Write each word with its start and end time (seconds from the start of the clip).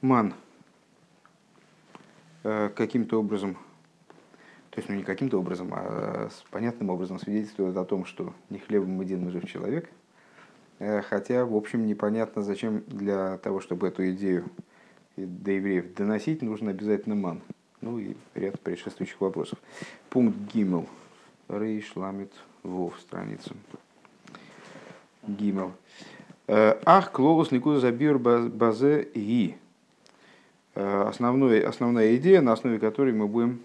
ман 0.00 0.34
э, 2.42 2.70
каким-то 2.74 3.20
образом, 3.20 3.54
то 4.70 4.78
есть 4.78 4.88
ну 4.88 4.96
не 4.96 5.02
каким-то 5.02 5.38
образом, 5.38 5.72
а 5.72 6.28
с 6.30 6.44
понятным 6.50 6.90
образом 6.90 7.18
свидетельствует 7.18 7.76
о 7.76 7.84
том, 7.84 8.04
что 8.04 8.32
не 8.50 8.58
хлебом 8.58 9.00
единым 9.00 9.30
жив 9.30 9.46
человек, 9.46 9.90
э, 10.78 11.02
хотя, 11.02 11.44
в 11.44 11.54
общем, 11.54 11.86
непонятно, 11.86 12.42
зачем 12.42 12.82
для 12.86 13.38
того, 13.38 13.60
чтобы 13.60 13.88
эту 13.88 14.10
идею 14.10 14.44
до 15.16 15.50
евреев 15.50 15.94
доносить, 15.94 16.42
нужно 16.42 16.70
обязательно 16.70 17.14
ман. 17.14 17.40
Ну 17.80 17.98
и 17.98 18.16
ряд 18.34 18.60
предшествующих 18.60 19.20
вопросов. 19.20 19.58
Пункт 20.10 20.36
Гимел. 20.52 20.88
Рейш 21.48 21.94
ламит 21.94 22.32
вов 22.62 22.98
страница. 23.00 23.54
Гимел. 25.22 25.72
Э, 26.48 26.80
Ах, 26.84 27.12
клоус 27.12 27.50
никуда 27.50 27.80
забир 27.80 28.18
базе 28.18 29.08
ги. 29.14 29.56
Э, 30.76 31.06
основной, 31.08 31.60
основная 31.60 32.14
идея, 32.16 32.40
на 32.40 32.52
основе 32.52 32.78
которой 32.78 33.12
мы 33.12 33.26
будем 33.26 33.60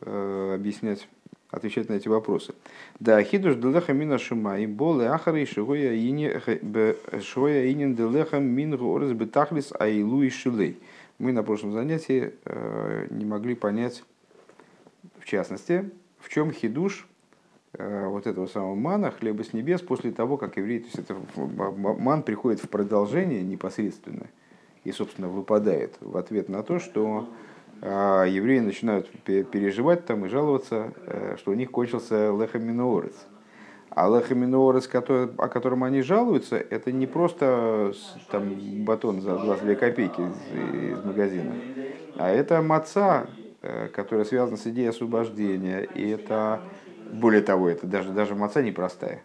э, 0.00 0.54
объяснять, 0.54 1.06
отвечать 1.50 1.90
на 1.90 1.94
эти 1.94 2.08
вопросы. 2.08 2.54
Да, 2.98 3.22
хидуш 3.22 3.56
делеха 3.56 3.92
мина 3.92 4.16
шума 4.18 4.58
и 4.58 4.66
болы 4.66 5.06
ахары 5.06 5.44
шигоя 5.44 5.94
инин 5.94 6.30
делеха 7.94 8.38
мин 8.38 8.76
горес 8.76 9.12
бетахлис 9.12 9.72
айлу 9.78 10.22
и 10.22 10.30
шилей. 10.30 10.80
Мы 11.18 11.32
на 11.32 11.42
прошлом 11.42 11.72
занятии 11.72 12.32
не 13.10 13.24
могли 13.24 13.54
понять, 13.54 14.02
в 15.18 15.26
частности, 15.26 15.90
в 16.18 16.28
чем 16.28 16.50
хидуш 16.50 17.06
Э, 17.76 18.06
вот 18.06 18.26
этого 18.26 18.46
самого 18.46 18.76
мана, 18.76 19.10
хлеба 19.10 19.42
с 19.42 19.52
небес, 19.52 19.80
после 19.80 20.12
того, 20.12 20.36
как 20.36 20.56
евреи, 20.56 20.78
то 20.78 20.86
есть 20.86 20.98
это 20.98 21.16
ман 21.36 22.22
приходит 22.22 22.60
в 22.60 22.68
продолжение 22.68 23.42
непосредственно 23.42 24.28
и, 24.84 24.92
собственно, 24.92 25.28
выпадает 25.28 25.96
в 26.00 26.16
ответ 26.16 26.48
на 26.48 26.62
то, 26.62 26.78
что 26.78 27.28
э, 27.80 28.26
евреи 28.28 28.60
начинают 28.60 29.10
переживать 29.24 30.06
там 30.06 30.26
и 30.26 30.28
жаловаться, 30.28 30.92
э, 31.06 31.36
что 31.38 31.50
у 31.50 31.54
них 31.54 31.70
кончился 31.70 32.30
лехаминоорец. 32.30 33.14
А 33.90 34.08
лехаминоорец, 34.08 34.88
о 34.92 35.48
котором 35.48 35.84
они 35.84 36.02
жалуются, 36.02 36.56
это 36.56 36.90
не 36.90 37.06
просто 37.06 37.92
там, 38.30 38.84
батон 38.84 39.20
за 39.20 39.38
22 39.38 39.74
копейки 39.76 40.20
из, 40.20 40.98
из 40.98 41.04
магазина, 41.04 41.54
а 42.16 42.28
это 42.28 42.60
маца, 42.60 43.28
которая 43.92 44.24
связана 44.24 44.56
с 44.56 44.66
идеей 44.66 44.88
освобождения, 44.88 45.82
и 45.94 46.08
это 46.08 46.60
более 47.12 47.42
того, 47.42 47.68
это 47.68 47.86
даже, 47.86 48.10
даже 48.10 48.34
маца 48.34 48.62
непростая. 48.62 49.22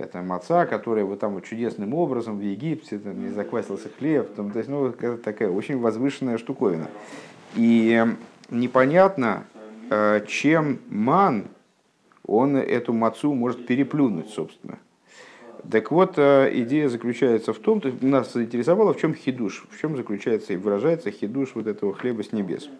Это 0.00 0.22
маца, 0.22 0.64
которая 0.64 1.04
вот 1.04 1.20
там 1.20 1.34
вот 1.34 1.44
чудесным 1.44 1.92
образом 1.92 2.38
в 2.38 2.40
Египте 2.40 2.98
там, 2.98 3.22
не 3.22 3.28
заквасился 3.28 3.90
хлеб. 3.98 4.34
Там, 4.34 4.50
то 4.50 4.58
есть, 4.58 4.70
ну, 4.70 4.86
это 4.86 5.18
такая 5.18 5.50
очень 5.50 5.78
возвышенная 5.78 6.38
штуковина. 6.38 6.88
И 7.54 8.06
непонятно, 8.48 9.44
э, 9.90 10.24
чем 10.26 10.78
ман, 10.88 11.48
он 12.26 12.56
эту 12.56 12.94
мацу 12.94 13.34
может 13.34 13.66
переплюнуть, 13.66 14.30
собственно. 14.30 14.78
Так 15.70 15.90
вот, 15.90 16.14
э, 16.16 16.50
идея 16.62 16.88
заключается 16.88 17.52
в 17.52 17.58
том, 17.58 17.82
то 17.82 17.88
есть 17.88 18.02
нас 18.02 18.32
заинтересовало, 18.32 18.94
в 18.94 18.98
чем 18.98 19.14
хидуш, 19.14 19.66
в 19.70 19.78
чем 19.78 19.96
заключается 19.96 20.54
и 20.54 20.56
выражается 20.56 21.10
хидуш 21.10 21.50
вот 21.54 21.66
этого 21.66 21.92
хлеба 21.92 22.22
с 22.24 22.32
небес. 22.32 22.70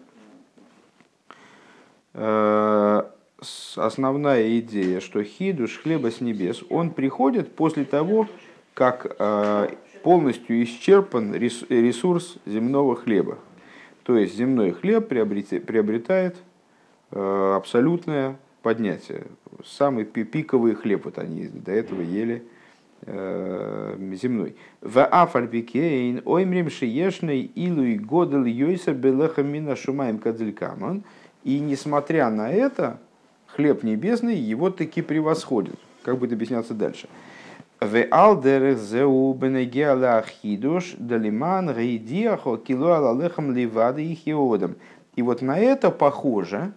Основная 3.75 4.59
идея, 4.59 4.99
что 4.99 5.23
хидуш 5.23 5.79
хлеба 5.81 6.11
с 6.11 6.21
небес, 6.21 6.63
он 6.69 6.91
приходит 6.91 7.55
после 7.55 7.85
того, 7.85 8.27
как 8.75 9.15
э, 9.17 9.69
полностью 10.03 10.63
исчерпан 10.63 11.33
ресурс 11.33 12.37
земного 12.45 12.95
хлеба. 12.95 13.39
То 14.03 14.15
есть 14.15 14.35
земной 14.35 14.73
хлеб 14.73 15.07
приобретает 15.07 16.37
э, 17.09 17.53
абсолютное 17.55 18.37
поднятие. 18.61 19.25
Самый 19.65 20.05
пиковый 20.05 20.75
хлеб, 20.75 21.05
вот 21.05 21.17
они 21.17 21.47
до 21.47 21.71
этого 21.71 22.01
ели 22.01 22.43
э, 23.07 23.97
земной. 24.21 24.55
В 24.81 25.03
афальпикейн 25.03 26.21
оймрим 26.25 26.69
шиешный 26.69 27.41
илуй 27.41 27.95
годел 27.95 28.45
йойса 28.45 28.93
белеха 28.93 29.41
мина 29.41 29.75
шумаем 29.75 30.19
кадзелькаман. 30.19 31.03
И 31.43 31.59
несмотря 31.59 32.29
на 32.29 32.51
это, 32.51 32.99
хлеб 33.55 33.83
небесный 33.83 34.35
его 34.35 34.69
таки 34.69 35.01
превосходит. 35.01 35.79
Как 36.03 36.17
будет 36.17 36.33
объясняться 36.33 36.73
дальше? 36.73 37.07
В 37.79 38.05
алдер 38.11 38.75
зеу 38.75 39.33
бенегеала 39.33 40.23
хидуш 40.23 40.93
далиман 40.97 41.75
рейдиахо 41.75 42.57
кило 42.57 43.17
и 45.15 45.21
вот 45.23 45.41
на 45.41 45.57
это 45.57 45.91
похоже 45.91 46.73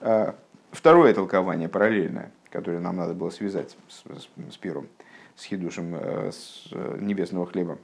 э, 0.00 0.32
второе 0.70 1.14
толкование 1.14 1.68
параллельное, 1.68 2.30
которое 2.50 2.80
нам 2.80 2.96
надо 2.96 3.14
было 3.14 3.30
связать 3.30 3.76
с, 3.88 4.02
с, 4.02 4.28
с 4.52 4.56
первым, 4.58 4.88
с 5.34 5.44
хидушем 5.44 5.94
э, 5.94 6.30
с 6.32 6.68
э, 6.70 6.98
небесного 7.00 7.46
хлеба. 7.46 7.78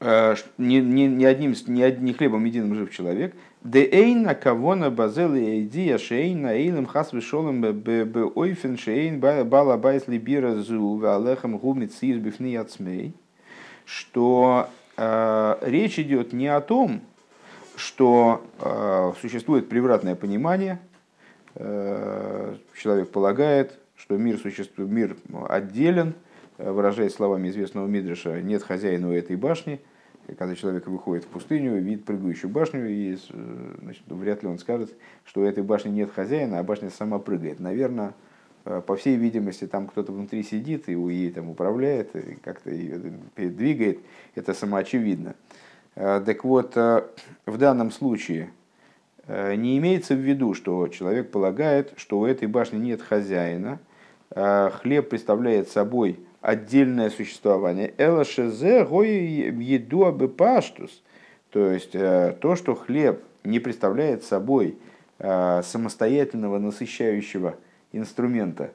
Не, 0.00 0.80
не, 0.80 1.06
не, 1.06 1.24
одним, 1.24 1.54
не 1.68 1.82
одним 1.82 2.14
хлебом 2.14 2.44
единым 2.44 2.74
жив 2.74 2.90
человек, 2.90 3.34
Де 3.64 3.88
эйна 3.90 4.34
кавона 4.34 4.90
базелы 4.90 5.40
эйдия 5.40 5.96
шейна 5.96 6.48
эйлем 6.48 6.84
хас 6.84 7.14
вишолем 7.14 7.62
бе 7.62 8.04
ойфен 8.34 8.76
шейн 8.76 9.20
бала 9.20 9.78
байс 9.78 10.06
либира 10.06 10.56
зу 10.56 10.96
валехам 10.98 11.56
гумит 11.56 11.94
сир 11.94 12.18
бифни 12.18 12.56
ацмей, 12.56 13.14
что 13.86 14.68
э, 14.98 15.56
речь 15.62 15.98
идет 15.98 16.34
не 16.34 16.48
о 16.48 16.60
том, 16.60 17.00
что 17.74 18.44
э, 18.60 19.12
существует 19.22 19.70
превратное 19.70 20.14
понимание, 20.14 20.78
э, 21.54 22.56
человек 22.76 23.12
полагает, 23.12 23.78
что 23.96 24.18
мир, 24.18 24.36
существует, 24.40 24.90
мир 24.90 25.16
отделен, 25.48 26.12
выражаясь 26.58 27.14
словами 27.14 27.48
известного 27.48 27.86
Мидриша, 27.86 28.42
нет 28.42 28.62
хозяина 28.62 29.08
у 29.08 29.12
этой 29.12 29.36
башни– 29.36 29.80
когда 30.26 30.54
человек 30.54 30.86
выходит 30.86 31.24
в 31.24 31.28
пустыню, 31.28 31.80
видит 31.80 32.04
прыгающую 32.04 32.50
башню, 32.50 32.88
и 32.88 33.16
значит, 33.82 34.02
вряд 34.06 34.42
ли 34.42 34.48
он 34.48 34.58
скажет, 34.58 34.94
что 35.24 35.42
у 35.42 35.44
этой 35.44 35.62
башни 35.62 35.90
нет 35.90 36.10
хозяина, 36.12 36.58
а 36.58 36.62
башня 36.62 36.90
сама 36.90 37.18
прыгает. 37.18 37.60
Наверное, 37.60 38.14
э, 38.64 38.80
по 38.86 38.96
всей 38.96 39.16
видимости, 39.16 39.66
там 39.66 39.86
кто-то 39.86 40.12
внутри 40.12 40.42
сидит 40.42 40.88
и 40.88 40.92
ей 40.92 41.30
там 41.30 41.50
управляет, 41.50 42.16
и 42.16 42.36
как-то 42.36 42.70
ее 42.70 42.98
двигает. 43.36 44.00
Это 44.34 44.54
самоочевидно. 44.54 45.34
Э, 45.94 46.22
так 46.24 46.44
вот, 46.44 46.76
э, 46.76 47.04
в 47.46 47.58
данном 47.58 47.90
случае 47.90 48.50
не 49.26 49.78
имеется 49.78 50.14
в 50.14 50.18
виду, 50.18 50.52
что 50.52 50.86
человек 50.88 51.30
полагает, 51.30 51.94
что 51.96 52.20
у 52.20 52.26
этой 52.26 52.46
башни 52.46 52.76
нет 52.76 53.00
хозяина, 53.00 53.78
хлеб 54.28 55.08
представляет 55.08 55.70
собой 55.70 56.20
отдельное 56.44 57.08
существование. 57.08 57.94
Элашезе 57.96 58.80
еду 58.80 60.28
паштус. 60.28 61.02
То 61.50 61.70
есть 61.70 61.94
э, 61.94 62.36
то, 62.38 62.54
что 62.54 62.74
хлеб 62.74 63.24
не 63.44 63.60
представляет 63.60 64.24
собой 64.24 64.76
э, 65.18 65.62
самостоятельного 65.64 66.58
насыщающего 66.58 67.56
инструмента, 67.92 68.72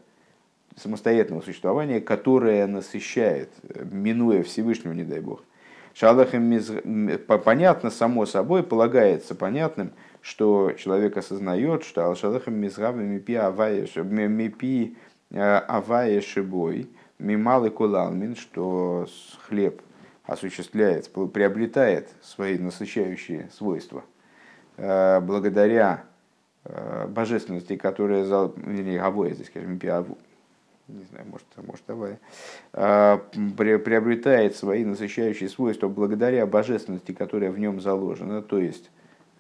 самостоятельного 0.78 1.42
существования, 1.42 2.02
которое 2.02 2.66
насыщает, 2.66 3.52
минуя 3.92 4.42
Всевышнего, 4.42 4.94
не 4.94 5.04
дай 5.04 5.20
бог. 5.20 5.44
Шалахем 5.94 7.20
понятно, 7.28 7.92
само 7.92 8.26
собой, 8.26 8.64
полагается 8.64 9.36
понятным, 9.36 9.92
что 10.22 10.72
человек 10.72 11.18
осознает, 11.18 11.84
что 11.84 12.06
Алшалахем 12.06 12.56
мизгавы 12.56 13.04
мипи 13.04 13.36
авая 15.36 16.22
шибой, 16.22 16.88
Мималы 17.20 17.70
кулалмин, 17.70 18.38
что 18.38 19.06
хлеб 19.46 19.82
осуществляет, 20.26 21.12
приобретает 21.12 22.10
свои 22.22 22.58
насыщающие 22.58 23.50
свойства. 23.52 24.06
Э, 24.78 25.20
благодаря 25.20 26.06
э, 26.64 27.08
божественности, 27.08 27.76
которая, 27.76 28.24
или 28.24 28.96
авоя 28.96 29.34
здесь, 29.34 29.48
скажем, 29.48 29.78
пиаву, 29.78 30.18
не 30.88 31.04
знаю, 31.04 31.26
может, 31.30 31.46
может 31.58 31.90
авоя, 31.90 32.20
э, 32.72 33.18
приобретает 33.34 34.56
свои 34.56 34.86
насыщающие 34.86 35.50
свойства 35.50 35.90
благодаря 35.90 36.46
божественности, 36.46 37.12
которая 37.12 37.52
в 37.52 37.60
нем 37.60 37.82
заложена, 37.82 38.42
то 38.42 38.60
есть 38.60 38.92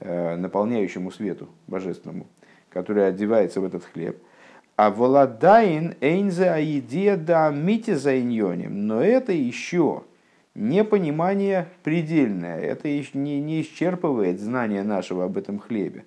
наполняющему 0.01 1.11
свету 1.11 1.49
божественному, 1.67 2.27
который 2.69 3.05
одевается 3.05 3.59
в 3.59 3.65
этот 3.65 3.83
хлеб– 3.85 4.21
а 4.79 4.91
воладаин 4.91 5.95
эйнзе 5.99 6.49
аидия 6.51 7.17
да 7.17 7.51
мити 7.51 7.95
за 7.95 8.17
Но 8.17 9.01
это 9.01 9.33
еще 9.33 10.03
не 10.55 10.85
понимание 10.85 11.67
предельное, 11.83 12.57
это 12.61 12.87
еще 12.87 13.17
не, 13.17 13.41
не 13.41 13.61
исчерпывает 13.61 14.39
знание 14.39 14.83
нашего 14.83 15.25
об 15.25 15.37
этом 15.37 15.59
хлебе. 15.59 16.05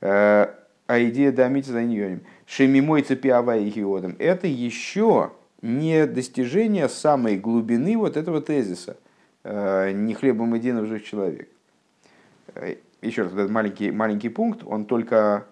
А 0.00 0.48
идея 0.88 1.30
да 1.30 1.46
мити 1.46 1.68
за 1.68 1.84
иньоним. 1.84 2.22
Шемимой 2.44 3.02
цепиава 3.02 3.56
и 3.56 3.70
геодом. 3.70 4.16
Это 4.18 4.48
еще 4.48 5.30
не 5.62 6.06
достижение 6.08 6.88
самой 6.88 7.36
глубины 7.36 7.96
вот 7.96 8.16
этого 8.16 8.40
тезиса. 8.40 8.96
не 9.44 10.12
хлебом 10.14 10.54
единым 10.54 10.86
жив 10.86 11.04
человек. 11.04 11.48
Еще 13.00 13.22
раз, 13.22 13.32
этот 13.32 13.48
маленький, 13.48 13.92
маленький 13.92 14.28
пункт, 14.28 14.64
он 14.66 14.86
только 14.86 15.46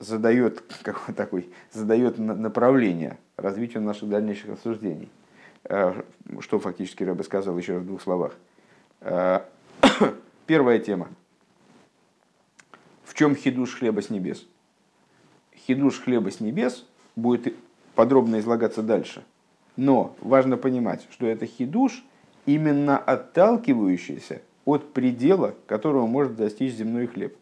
задает, 0.00 0.62
какой 0.82 1.14
такой, 1.14 1.50
задает 1.70 2.18
направление 2.18 3.18
развитию 3.36 3.82
наших 3.82 4.08
дальнейших 4.08 4.50
рассуждений. 4.50 5.08
Что 6.40 6.58
фактически 6.58 7.04
Рэбе 7.04 7.22
сказал 7.22 7.56
еще 7.56 7.74
раз 7.74 7.82
в 7.82 7.86
двух 7.86 8.02
словах. 8.02 8.34
Первая 10.46 10.78
тема. 10.78 11.08
В 13.04 13.14
чем 13.14 13.36
хидуш 13.36 13.76
хлеба 13.76 14.00
с 14.02 14.10
небес? 14.10 14.46
Хидуш 15.54 16.00
хлеба 16.00 16.30
с 16.30 16.40
небес 16.40 16.86
будет 17.14 17.54
подробно 17.94 18.40
излагаться 18.40 18.82
дальше. 18.82 19.22
Но 19.76 20.16
важно 20.20 20.56
понимать, 20.56 21.06
что 21.10 21.26
это 21.26 21.46
хидуш, 21.46 22.02
именно 22.46 22.98
отталкивающийся 22.98 24.40
от 24.64 24.92
предела, 24.92 25.54
которого 25.66 26.06
может 26.06 26.36
достичь 26.36 26.74
земной 26.74 27.06
хлеб. 27.06 27.36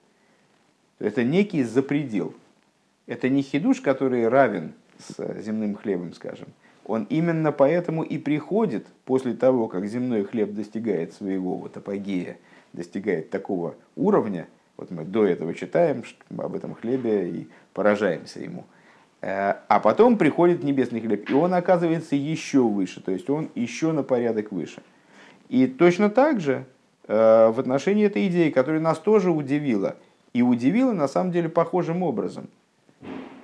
Это 0.99 1.23
некий 1.23 1.63
запредел. 1.63 2.35
Это 3.09 3.31
не 3.31 3.43
хидуш, 3.43 3.81
который 3.81 4.29
равен 4.29 4.75
с 4.99 5.43
земным 5.43 5.75
хлебом, 5.75 6.13
скажем. 6.13 6.49
Он 6.85 7.07
именно 7.09 7.53
поэтому 7.53 8.03
и 8.03 8.19
приходит 8.19 8.87
после 9.07 9.35
того, 9.35 9.67
как 9.67 9.87
земной 9.87 10.25
хлеб 10.25 10.53
достигает 10.53 11.15
своего 11.15 11.57
вот 11.57 11.77
апогея, 11.77 12.37
достигает 12.75 13.31
такого 13.31 13.75
уровня, 13.97 14.47
вот 14.77 14.91
мы 14.91 15.05
до 15.05 15.25
этого 15.25 15.55
читаем 15.55 16.05
об 16.37 16.55
этом 16.55 16.75
хлебе 16.75 17.31
и 17.31 17.49
поражаемся 17.73 18.41
ему. 18.41 18.65
Э, 19.23 19.55
а 19.69 19.81
потом 19.81 20.19
приходит 20.19 20.63
небесный 20.63 21.01
хлеб, 21.01 21.29
и 21.29 21.33
он 21.33 21.55
оказывается 21.55 22.15
еще 22.15 22.61
выше, 22.61 23.03
то 23.03 23.11
есть 23.11 23.29
он 23.31 23.51
еще 23.55 23.93
на 23.93 24.03
порядок 24.03 24.53
выше. 24.53 24.83
И 25.49 25.67
точно 25.67 26.11
так 26.11 26.41
же 26.41 26.67
э, 27.07 27.51
в 27.51 27.59
отношении 27.59 28.05
этой 28.05 28.29
идеи, 28.29 28.51
которая 28.51 28.81
нас 28.81 28.99
тоже 28.99 29.31
удивила, 29.31 29.97
и 30.35 30.43
удивила 30.43 30.93
на 30.93 31.09
самом 31.09 31.33
деле 31.33 31.49
похожим 31.49 32.03
образом. 32.03 32.49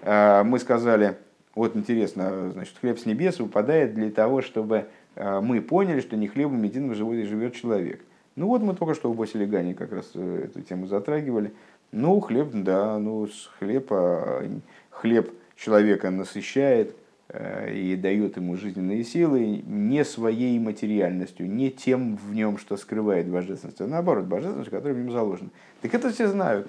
Э, 0.05 0.45
мы 0.45 0.61
сказали, 0.61 1.17
вот 1.57 1.75
интересно, 1.75 2.53
значит, 2.53 2.79
хлеб 2.79 2.99
с 3.01 3.07
небес 3.07 3.41
выпадает 3.41 3.95
для 3.95 4.11
того, 4.11 4.41
чтобы 4.41 4.87
мы 5.17 5.61
поняли, 5.61 6.01
что 6.01 6.17
не 6.17 6.27
хлебом 6.27 6.61
единым 6.65 6.93
живет 6.93 7.55
человек– 7.55 8.01
ну 8.37 8.49
вот 8.49 8.63
мы 8.63 8.75
только 8.75 8.95
что 8.95 9.13
в 9.13 9.17
Басилигане 9.17 9.75
как 9.75 9.93
раз 9.93 10.11
э, 10.15 10.47
эту 10.47 10.61
тему 10.63 10.87
затрагивали. 10.87 11.53
Ну, 11.93 12.19
хлеб, 12.19 12.49
да, 12.53 12.99
ну, 12.99 13.29
хлеб, 13.61 13.87
а, 13.91 14.45
хлеб 14.91 15.31
человека 15.55 16.11
насыщает 16.11 16.97
э, 17.29 17.73
и 17.73 17.95
дает 17.95 18.37
ему 18.37 18.57
жизненные 18.57 19.05
силы 19.05 19.63
не 19.65 20.05
своей 20.05 20.59
материальностью, 20.59 21.49
не 21.49 21.71
тем 21.71 22.17
в 22.17 22.35
нем, 22.35 22.59
что 22.59 22.77
скрывает 22.77 23.29
божественность, 23.29 23.81
а 23.81 23.87
наоборот, 23.87 24.25
божественность, 24.25 24.71
которая 24.71 24.95
в 24.95 24.99
нем 24.99 25.13
заложена. 25.13 25.51
Так 25.81 25.95
это 25.95 26.11
все 26.11 26.27
знают. 26.27 26.69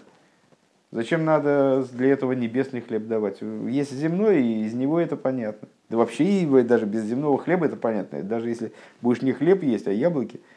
Зачем 0.95 1.25
надо 1.25 1.85
для 1.91 2.13
этого 2.13 2.31
небесный 2.31 2.81
хлеб 2.81 3.07
давать? 3.07 3.41
Есть 3.41 3.91
земной, 3.91 4.41
и 4.41 4.65
из 4.65 4.73
него 4.73 4.99
это 4.99 5.15
понятно. 5.15 5.67
Да 5.89 5.97
вообще 5.97 6.45
даже 6.63 6.85
без 6.85 7.03
земного 7.03 7.37
хлеба 7.37 7.65
это 7.67 7.75
понятно. 7.75 8.23
Даже 8.23 8.49
если 8.49 8.71
будешь 9.01 9.21
не 9.21 9.33
хлеб 9.33 9.61
есть, 9.61 9.87
а 9.87 9.91
яблоки– 9.91 10.41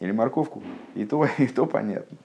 или 0.00 0.12
морковку, 0.12 0.62
и 0.94 1.04
то, 1.04 1.26
и 1.38 1.46
то 1.46 1.66
понятно. 1.66 2.16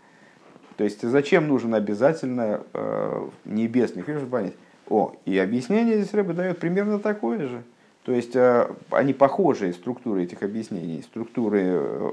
То 0.77 0.83
есть 0.83 1.01
зачем 1.01 1.47
нужен 1.47 1.73
обязательно 1.73 2.61
э, 2.73 3.29
небесный 3.45 4.03
хлеб, 4.03 4.17
чтобы 4.17 4.31
понять? 4.31 4.53
О, 4.87 5.13
и 5.25 5.37
объяснение 5.37 5.97
здесь 5.97 6.13
Рэбе 6.13 6.33
дает 6.33 6.59
примерно 6.59 6.99
такое 6.99 7.47
же. 7.47 7.63
То 8.03 8.13
есть 8.13 8.35
э, 8.35 8.69
они 8.89 9.13
похожие, 9.13 9.73
структуры 9.73 10.23
этих 10.23 10.41
объяснений, 10.41 11.01
структуры 11.03 11.61
э, 11.65 12.11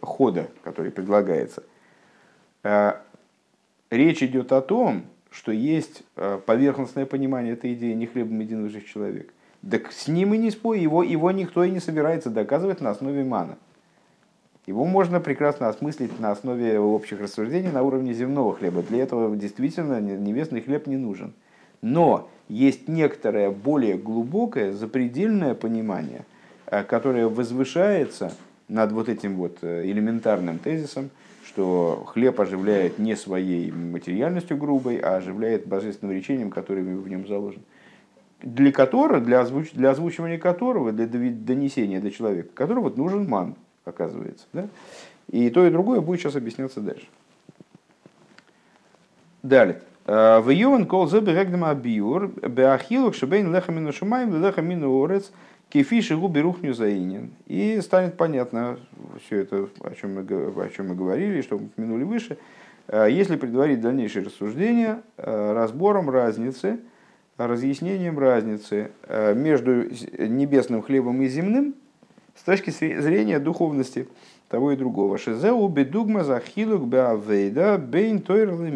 хода, 0.00 0.48
который 0.62 0.90
предлагается. 0.90 1.62
Речь 3.90 4.22
идет 4.22 4.52
о 4.52 4.60
том, 4.60 5.04
что 5.30 5.52
есть 5.52 6.02
э, 6.16 6.38
поверхностное 6.44 7.06
понимание 7.06 7.54
этой 7.54 7.74
идеи 7.74 7.92
не 7.94 8.06
хлебом 8.06 8.38
единого 8.40 8.68
жив 8.68 8.86
человек. 8.86 9.32
Так 9.68 9.92
с 9.92 10.08
ним 10.08 10.34
и 10.34 10.38
не 10.38 10.50
спой, 10.50 10.80
его, 10.80 11.02
его 11.02 11.30
никто 11.30 11.64
и 11.64 11.70
не 11.70 11.80
собирается 11.80 12.30
доказывать 12.30 12.80
на 12.80 12.90
основе 12.90 13.24
мана. 13.24 13.56
Его 14.66 14.84
можно 14.84 15.20
прекрасно 15.20 15.68
осмыслить 15.68 16.18
на 16.20 16.30
основе 16.30 16.78
общих 16.78 17.20
рассуждений 17.20 17.70
на 17.70 17.82
уровне 17.82 18.14
земного 18.14 18.54
хлеба. 18.54 18.82
Для 18.82 19.02
этого 19.02 19.36
действительно 19.36 20.00
небесный 20.00 20.62
хлеб 20.62 20.86
не 20.86 20.96
нужен. 20.96 21.34
Но 21.82 22.30
есть 22.48 22.88
некоторое 22.88 23.50
более 23.50 23.98
глубокое, 23.98 24.72
запредельное 24.72 25.54
понимание, 25.54 26.24
э, 26.66 26.82
которое 26.84 27.28
возвышается 27.28 28.32
над 28.68 28.92
вот 28.92 29.08
этим 29.08 29.36
вот 29.36 29.58
э, 29.62 29.82
элементарным 29.84 30.58
тезисом, 30.58 31.10
что 31.46 32.04
хлеб 32.06 32.40
оживляет 32.40 32.98
не 32.98 33.16
своей 33.16 33.70
материальностью 33.70 34.56
грубой, 34.56 34.98
а 34.98 35.16
оживляет 35.16 35.66
божественным 35.66 36.14
речением, 36.14 36.50
которое 36.50 36.82
в 36.82 37.08
нем 37.08 37.26
заложено. 37.26 37.62
Для 38.42 38.72
которого, 38.72 39.20
для, 39.20 39.40
озвуч, 39.40 39.72
для 39.72 39.90
озвучивания 39.90 40.38
которого, 40.38 40.92
для 40.92 41.06
донесения 41.06 42.00
до 42.00 42.10
человека, 42.10 42.48
которого 42.54 42.90
нужен 42.94 43.28
ман 43.28 43.54
оказывается. 43.84 44.46
Да? 44.52 44.68
И 45.30 45.50
то, 45.50 45.66
и 45.66 45.70
другое 45.70 46.00
будет 46.00 46.20
сейчас 46.20 46.36
объясняться 46.36 46.80
дальше. 46.80 47.06
Далее. 49.42 49.80
«Э, 50.06 50.40
в 50.40 50.50
Йован 50.50 50.86
кол 50.86 51.08
зе 51.08 51.20
берегдем 51.20 51.64
абиур, 51.64 52.28
беахилук 52.28 53.14
шебейн 53.14 53.54
лехамину 53.54 53.92
шумаем, 53.92 54.42
лехамину 54.42 55.02
орец, 55.02 55.32
кефиши 55.68 56.16
губи 56.16 56.40
рухню. 56.40 56.74
И 57.46 57.80
станет 57.80 58.16
понятно 58.16 58.78
все 59.24 59.40
это, 59.40 59.68
о 59.80 59.94
чем, 59.94 60.14
мы, 60.14 60.20
о 60.22 60.70
чем 60.74 60.88
мы 60.88 60.94
говорили, 60.94 61.40
что 61.42 61.58
мы 61.58 61.66
упомянули 61.66 62.04
выше, 62.04 62.38
«Э, 62.88 63.08
если 63.10 63.36
предварить 63.36 63.80
дальнейшее 63.80 64.26
рассуждение 64.26 65.02
э, 65.16 65.52
разбором 65.52 66.10
разницы, 66.10 66.80
разъяснением 67.36 68.16
разницы 68.18 68.92
между 69.34 69.88
небесным 70.18 70.82
хлебом 70.82 71.20
и 71.20 71.26
земным, 71.26 71.74
с 72.36 72.42
точки 72.44 72.70
зрения 72.70 73.40
духовности 73.40 74.06
того 74.48 74.72
и 74.72 74.76
другого. 74.76 75.18
Шизеу 75.18 75.66
бедугма 75.68 76.22
захилук 76.22 76.86
беавейда 76.86 77.78
бейн 77.78 78.20
тойрлы 78.20 78.70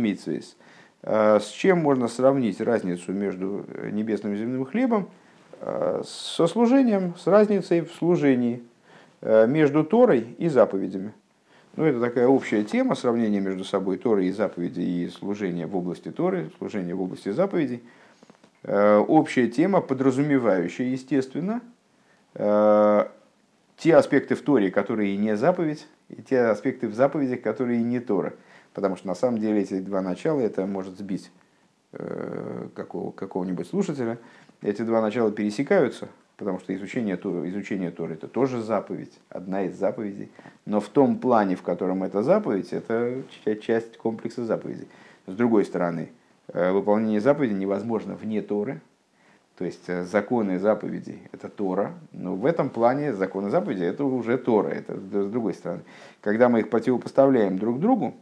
с 1.03 1.47
чем 1.51 1.79
можно 1.79 2.09
сравнить 2.09 2.61
разницу 2.61 3.13
между 3.13 3.65
небесным 3.93 4.35
и 4.35 4.37
земным 4.37 4.65
хлебом? 4.65 5.09
А, 5.61 6.03
со 6.05 6.47
служением, 6.47 7.15
с 7.17 7.27
разницей 7.27 7.83
в 7.83 7.93
служении 7.93 8.63
а, 9.21 9.47
между 9.47 9.85
Торой 9.85 10.35
и 10.39 10.49
заповедями. 10.49 11.13
Ну, 11.77 11.85
это 11.85 12.01
такая 12.01 12.27
общая 12.27 12.65
тема, 12.65 12.95
сравнение 12.95 13.41
между 13.41 13.65
собой 13.65 13.99
Торы 13.99 14.27
и 14.27 14.33
заповеди 14.33 14.81
и 14.81 15.09
служение 15.09 15.67
в 15.67 15.77
области 15.77 16.11
Торы, 16.11 16.51
служение 16.59 16.95
в 16.95 17.03
области 17.03 17.31
заповедей. 17.31 17.83
Общая 18.65 19.47
тема, 19.47 19.81
подразумевающая, 19.81 20.87
естественно, 20.87 21.61
те 22.35 23.95
аспекты 23.95 24.35
в 24.35 24.43
Торе, 24.43 24.73
которые 24.73 25.17
не 25.17 25.37
заповедь, 25.37 25.87
и 26.09 26.21
те 26.23 26.41
аспекты 26.41 26.89
в 26.89 26.95
заповедях, 26.95 27.43
которые 27.43 27.83
не 27.83 28.01
Тора. 28.01 28.35
Потому 28.75 28.97
что 28.97 29.07
на 29.07 29.15
самом 29.15 29.39
деле 29.39 29.63
эти 29.63 29.79
два 29.79 30.03
начала 30.03 30.41
это 30.41 30.67
может 30.67 30.99
сбить 30.99 31.31
э, 31.93 32.69
какого, 32.75 33.13
какого-нибудь 33.13 33.69
слушателя. 33.69 34.19
Эти 34.61 34.83
два 34.83 35.01
начала 35.01 35.31
пересекаются, 35.31 36.09
потому 36.37 36.59
что 36.59 36.75
изучение, 36.75 37.17
изучение 37.17 37.93
Торы 37.93 38.15
это 38.15 38.27
тоже 38.27 38.61
заповедь, 38.61 39.13
одна 39.29 39.65
из 39.65 39.79
заповедей. 39.79 40.31
Но 40.67 40.81
в 40.81 40.89
том 40.89 41.19
плане, 41.19 41.55
в 41.55 41.63
котором 41.63 42.03
это 42.03 42.23
заповедь, 42.23 42.73
это 42.73 43.23
часть 43.63 43.97
комплекса 43.99 44.45
заповедей. 44.45 44.89
С 45.29 45.35
другой 45.35 45.65
стороны, 45.65 46.11
э, 46.49 46.73
выполнение 46.73 47.21
заповеди 47.21 47.53
невозможно 47.53 48.17
вне 48.17 48.43
Торы, 48.43 48.81
то 49.57 49.65
есть 49.65 49.89
э, 49.89 50.05
законы 50.05 50.59
заповедей– 50.59 51.23
это 51.33 51.49
Тора, 51.49 51.93
но 52.13 52.35
в 52.35 52.45
этом 52.45 52.71
плане 52.71 53.15
законы 53.15 53.51
заповеди– 53.51 53.83
это 53.85 54.05
уже 54.05 54.39
Тора, 54.39 54.69
это 54.69 54.97
с 54.97 55.31
другой 55.31 55.55
стороны. 55.55 55.83
Когда 56.21 56.49
мы 56.49 56.61
их 56.61 56.71
противопоставляем 56.71 57.59
друг 57.59 57.79
другу 57.79 58.15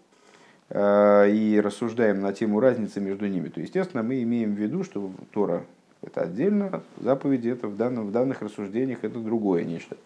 э, 0.68 1.30
и 1.30 1.58
рассуждаем 1.60 2.20
на 2.20 2.34
тему 2.34 2.60
разницы 2.60 3.00
между 3.00 3.26
ними, 3.26 3.48
то, 3.48 3.60
естественно, 3.60 4.02
мы 4.02 4.22
имеем 4.22 4.54
в 4.54 4.58
виду, 4.58 4.84
что 4.84 5.10
Тора– 5.32 5.62
это 6.02 6.22
отдельно, 6.22 6.82
заповеди– 7.00 7.48
это 7.50 7.68
в, 7.68 7.76
данном, 7.76 8.08
в 8.08 8.12
данных 8.12 8.42
рассуждениях 8.42 8.98
это 9.02 9.18
другое 9.18 9.64
нечто. 9.64 9.96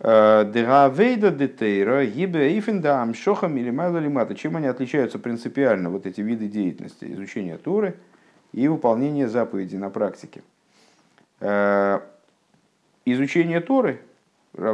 Э, 0.00 0.50
Деравейда 0.52 1.30
детейра, 1.30 2.06
гибе 2.06 2.58
ифенда 2.58 3.02
амшоха 3.02 3.48
милимайла 3.48 3.98
лимата. 3.98 4.34
Чем 4.34 4.56
они 4.56 4.66
отличаются 4.66 5.18
принципиально, 5.18 5.90
вот 5.90 6.06
эти 6.06 6.20
виды 6.20 6.48
деятельности, 6.48 7.04
изучения 7.12 7.56
Торы– 7.56 7.96
и 8.52 8.68
выполнение 8.68 9.28
заповедей 9.28 9.78
на 9.78 9.90
практике. 9.90 10.42
Э, 11.40 12.00
изучение 13.04 13.60
Торы, 13.60 14.00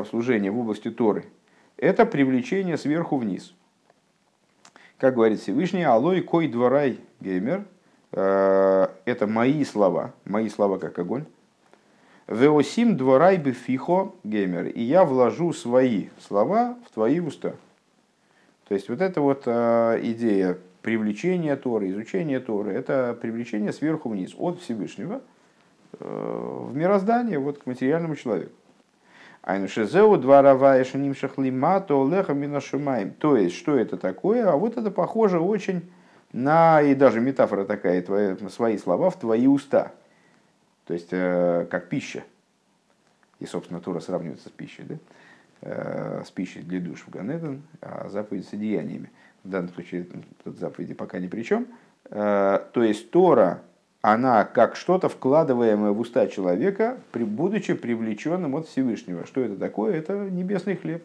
служение 0.08 0.50
в 0.50 0.58
области 0.58 0.90
Торы, 0.90 1.26
это 1.76 2.06
привлечение 2.06 2.78
сверху 2.78 3.16
вниз. 3.16 3.54
Как 4.98 5.14
говорит 5.14 5.40
Всевышний, 5.40 5.82
алой 5.82 6.22
кой 6.22 6.48
дворай 6.48 7.00
геймер, 7.20 7.66
это 8.14 9.26
мои 9.26 9.64
слова, 9.64 10.12
мои 10.24 10.48
слова 10.48 10.78
как 10.78 10.98
огонь, 10.98 11.24
Веосим 12.26 12.96
дворай 12.96 13.36
бы 13.36 13.52
фихо 13.52 14.12
геймер. 14.24 14.68
И 14.68 14.82
я 14.82 15.04
вложу 15.04 15.52
свои 15.52 16.08
слова 16.26 16.76
в 16.86 16.94
твои 16.94 17.20
уста. 17.20 17.54
То 18.66 18.74
есть 18.74 18.88
вот 18.88 19.02
эта 19.02 19.20
вот 19.20 19.42
э, 19.44 20.00
идея 20.02 20.56
привлечения 20.80 21.54
Торы, 21.56 21.90
изучения 21.90 22.40
Торы, 22.40 22.72
это 22.72 23.16
привлечение 23.20 23.74
сверху 23.74 24.08
вниз, 24.08 24.34
от 24.38 24.58
Всевышнего 24.60 25.20
э, 26.00 26.58
в 26.68 26.74
мироздание, 26.74 27.38
вот 27.38 27.58
к 27.58 27.66
материальному 27.66 28.16
человеку. 28.16 28.52
Айнушезеу 29.42 30.16
дворовая 30.16 30.82
шаним 30.84 31.14
шахлима, 31.14 31.80
то 31.80 32.08
леха 32.08 32.32
минашумаем. 32.32 33.10
То 33.10 33.36
есть, 33.36 33.54
что 33.56 33.76
это 33.76 33.98
такое? 33.98 34.50
А 34.50 34.56
вот 34.56 34.78
это 34.78 34.90
похоже 34.90 35.38
очень 35.40 35.82
на, 36.34 36.82
и 36.82 36.94
даже 36.96 37.20
метафора 37.20 37.64
такая, 37.64 38.02
твои, 38.02 38.36
свои 38.48 38.76
слова 38.76 39.08
в 39.08 39.18
твои 39.18 39.46
уста. 39.46 39.92
То 40.84 40.92
есть, 40.92 41.08
э, 41.12 41.66
как 41.70 41.88
пища. 41.88 42.24
И, 43.38 43.46
собственно, 43.46 43.80
Тура 43.80 44.00
сравнивается 44.00 44.48
с 44.48 44.52
пищей, 44.52 44.82
да? 44.82 44.96
Э, 45.62 46.22
с 46.26 46.30
пищей 46.32 46.62
для 46.62 46.80
душ 46.80 47.04
в 47.06 47.10
Ганеден, 47.10 47.62
а 47.80 48.08
заповедь 48.08 48.48
с 48.48 48.52
одеяниями. 48.52 49.12
В 49.44 49.48
данном 49.48 49.72
случае 49.72 50.08
тут 50.42 50.58
заповеди 50.58 50.92
пока 50.92 51.20
ни 51.20 51.28
при 51.28 51.42
чем. 51.42 51.68
Э, 52.10 52.58
то 52.72 52.82
есть, 52.82 53.12
Тора, 53.12 53.62
она 54.02 54.44
как 54.44 54.74
что-то 54.74 55.08
вкладываемое 55.08 55.92
в 55.92 56.00
уста 56.00 56.26
человека, 56.26 56.98
будучи 57.14 57.74
привлеченным 57.74 58.56
от 58.56 58.66
Всевышнего. 58.66 59.24
Что 59.24 59.40
это 59.40 59.56
такое? 59.56 59.96
Это 59.96 60.28
небесный 60.28 60.74
хлеб. 60.74 61.04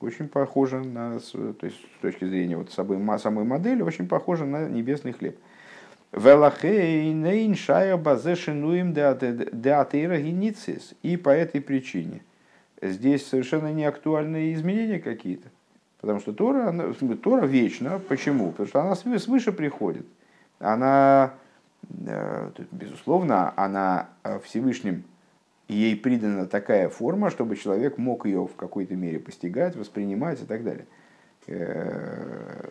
Очень 0.00 0.28
похоже 0.28 0.80
на, 0.80 1.18
то 1.18 1.66
есть 1.66 1.78
с 1.98 2.02
точки 2.02 2.24
зрения 2.26 2.56
вот 2.56 2.70
самой, 2.70 3.18
самой 3.18 3.44
модели, 3.44 3.82
очень 3.82 4.06
похоже 4.08 4.44
на 4.44 4.68
небесный 4.68 5.12
хлеб. 5.12 5.38
И 11.02 11.16
по 11.16 11.30
этой 11.30 11.60
причине 11.60 12.22
здесь 12.82 13.26
совершенно 13.26 13.72
не 13.72 13.84
актуальные 13.84 14.54
изменения 14.54 14.98
какие-то. 14.98 15.48
Потому 16.00 16.20
что 16.20 16.32
Тора, 16.32 16.68
она, 16.68 16.92
Тора 16.92 17.46
вечна. 17.46 17.98
Почему? 17.98 18.50
Потому 18.50 18.68
что 18.68 18.80
она 18.82 18.94
свыше 18.94 19.52
приходит. 19.52 20.06
Она 20.58 21.34
Э, 22.06 22.50
безусловно, 22.72 23.52
она 23.56 24.08
э, 24.24 24.38
Всевышним, 25.66 25.80
ей 25.80 25.96
придана 25.96 26.46
такая 26.46 26.88
форма, 26.88 27.30
чтобы 27.30 27.56
человек 27.56 27.98
мог 27.98 28.26
ее 28.26 28.46
в 28.46 28.54
какой-то 28.56 28.94
мере 28.94 29.18
постигать, 29.18 29.76
воспринимать 29.76 30.42
и 30.42 30.46
так 30.46 30.64
далее. 30.64 30.86
Э, 31.46 32.70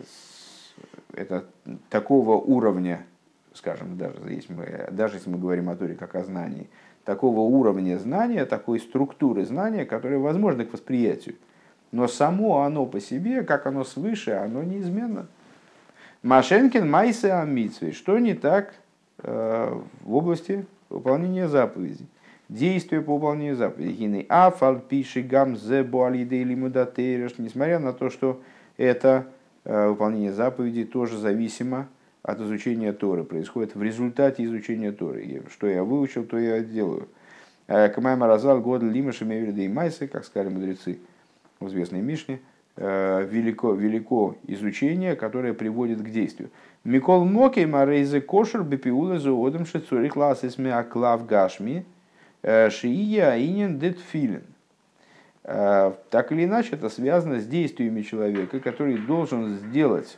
это 1.14 1.46
такого 1.90 2.36
уровня, 2.36 3.06
скажем, 3.54 3.98
даже 3.98 4.18
если 4.30 4.54
мы, 4.54 4.88
даже 4.92 5.16
если 5.16 5.30
мы 5.30 5.38
говорим 5.38 5.70
о 5.70 5.76
Торе 5.76 5.96
как 5.96 6.16
о 6.16 6.24
знании, 6.24 6.70
такого 7.04 7.42
уровня 7.42 7.98
знания, 8.00 8.46
такой 8.46 8.80
структуры 8.80 9.46
знания, 9.46 9.86
которая 9.86 10.20
возможна 10.20 10.66
к 10.66 10.74
восприятию. 10.74 11.36
Но 11.92 12.08
само 12.08 12.62
оно 12.62 12.86
по 12.86 13.00
себе, 13.00 13.44
как 13.44 13.68
оно 13.68 13.84
свыше, 13.84 14.32
оно 14.32 14.64
неизменно. 14.64 15.28
Машенкин 16.24 16.90
Майсе 16.90 17.32
Амитсвей. 17.32 17.92
Что 17.92 18.18
не 18.18 18.34
так 18.34 18.74
Э, 19.28 19.82
в 20.04 20.16
области 20.16 20.66
выполнения 20.90 21.48
заповедей. 21.48 22.08
Действия 22.50 23.02
по 23.02 23.16
выполнению 23.16 23.56
заповедей. 23.56 24.26
Афал 24.30 24.80
пиши 24.80 25.22
гам 25.22 25.58
зе 25.58 25.84
буалиде 25.84 26.38
или 26.38 26.54
мудатейреш. 26.54 27.38
Несмотря 27.40 27.80
на 27.80 27.92
то, 27.92 28.10
что 28.10 28.42
это 28.78 29.26
э, 29.64 29.90
выполнение 29.90 30.32
заповедей 30.32 30.86
тоже 30.86 31.18
зависимо 31.18 31.88
от 32.22 32.40
изучения 32.42 32.94
Торы. 32.94 33.24
Происходит 33.24 33.76
в 33.76 33.82
результате 33.82 34.44
изучения 34.46 34.92
Торы. 34.92 35.42
Что 35.50 35.68
я 35.68 35.84
выучил, 35.84 36.24
то 36.24 36.38
я 36.38 36.60
делаю. 36.60 37.08
Э, 37.68 37.90
Камай 37.90 38.16
Маразал 38.16 38.62
год 38.62 38.84
лимаши 38.84 39.26
и 39.26 39.68
майсы, 39.68 40.08
как 40.08 40.24
сказали 40.24 40.54
мудрецы 40.54 41.00
в 41.60 41.68
известной 41.68 42.02
Мишне, 42.02 42.42
велико, 42.78 43.74
велико 43.74 44.36
изучение, 44.48 45.16
которое 45.16 45.54
приводит 45.54 46.02
к 46.02 46.10
действию. 46.10 46.50
Микол 46.84 47.24
Моки 47.24 47.62
Марейзе 47.62 48.20
Кошер 48.22 48.62
Бепиула 48.62 49.18
Зоодом 49.18 49.66
Шецурих 49.66 50.16
Ласис 50.18 50.58
Меаклав 50.58 51.26
Гашми 51.26 51.86
э, 52.46 52.70
Шия 52.70 53.38
Инин 53.38 53.80
Детфилин. 53.80 54.44
Э, 55.44 55.94
так 56.12 56.32
или 56.32 56.46
иначе, 56.46 56.76
это 56.76 56.90
связано 56.90 57.40
с 57.40 57.48
действиями 57.48 58.02
человека, 58.02 58.60
который 58.60 58.98
должен 58.98 59.56
сделать, 59.56 60.18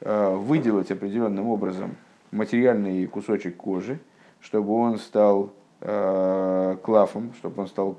э, 0.00 0.34
выделать 0.34 0.90
определенным 0.90 1.48
образом 1.48 1.96
материальный 2.32 3.06
кусочек 3.06 3.56
кожи, 3.56 4.00
чтобы 4.40 4.74
он 4.74 4.98
стал 4.98 5.52
клафом, 5.80 7.32
чтобы 7.38 7.62
он 7.62 7.68
стал 7.68 7.96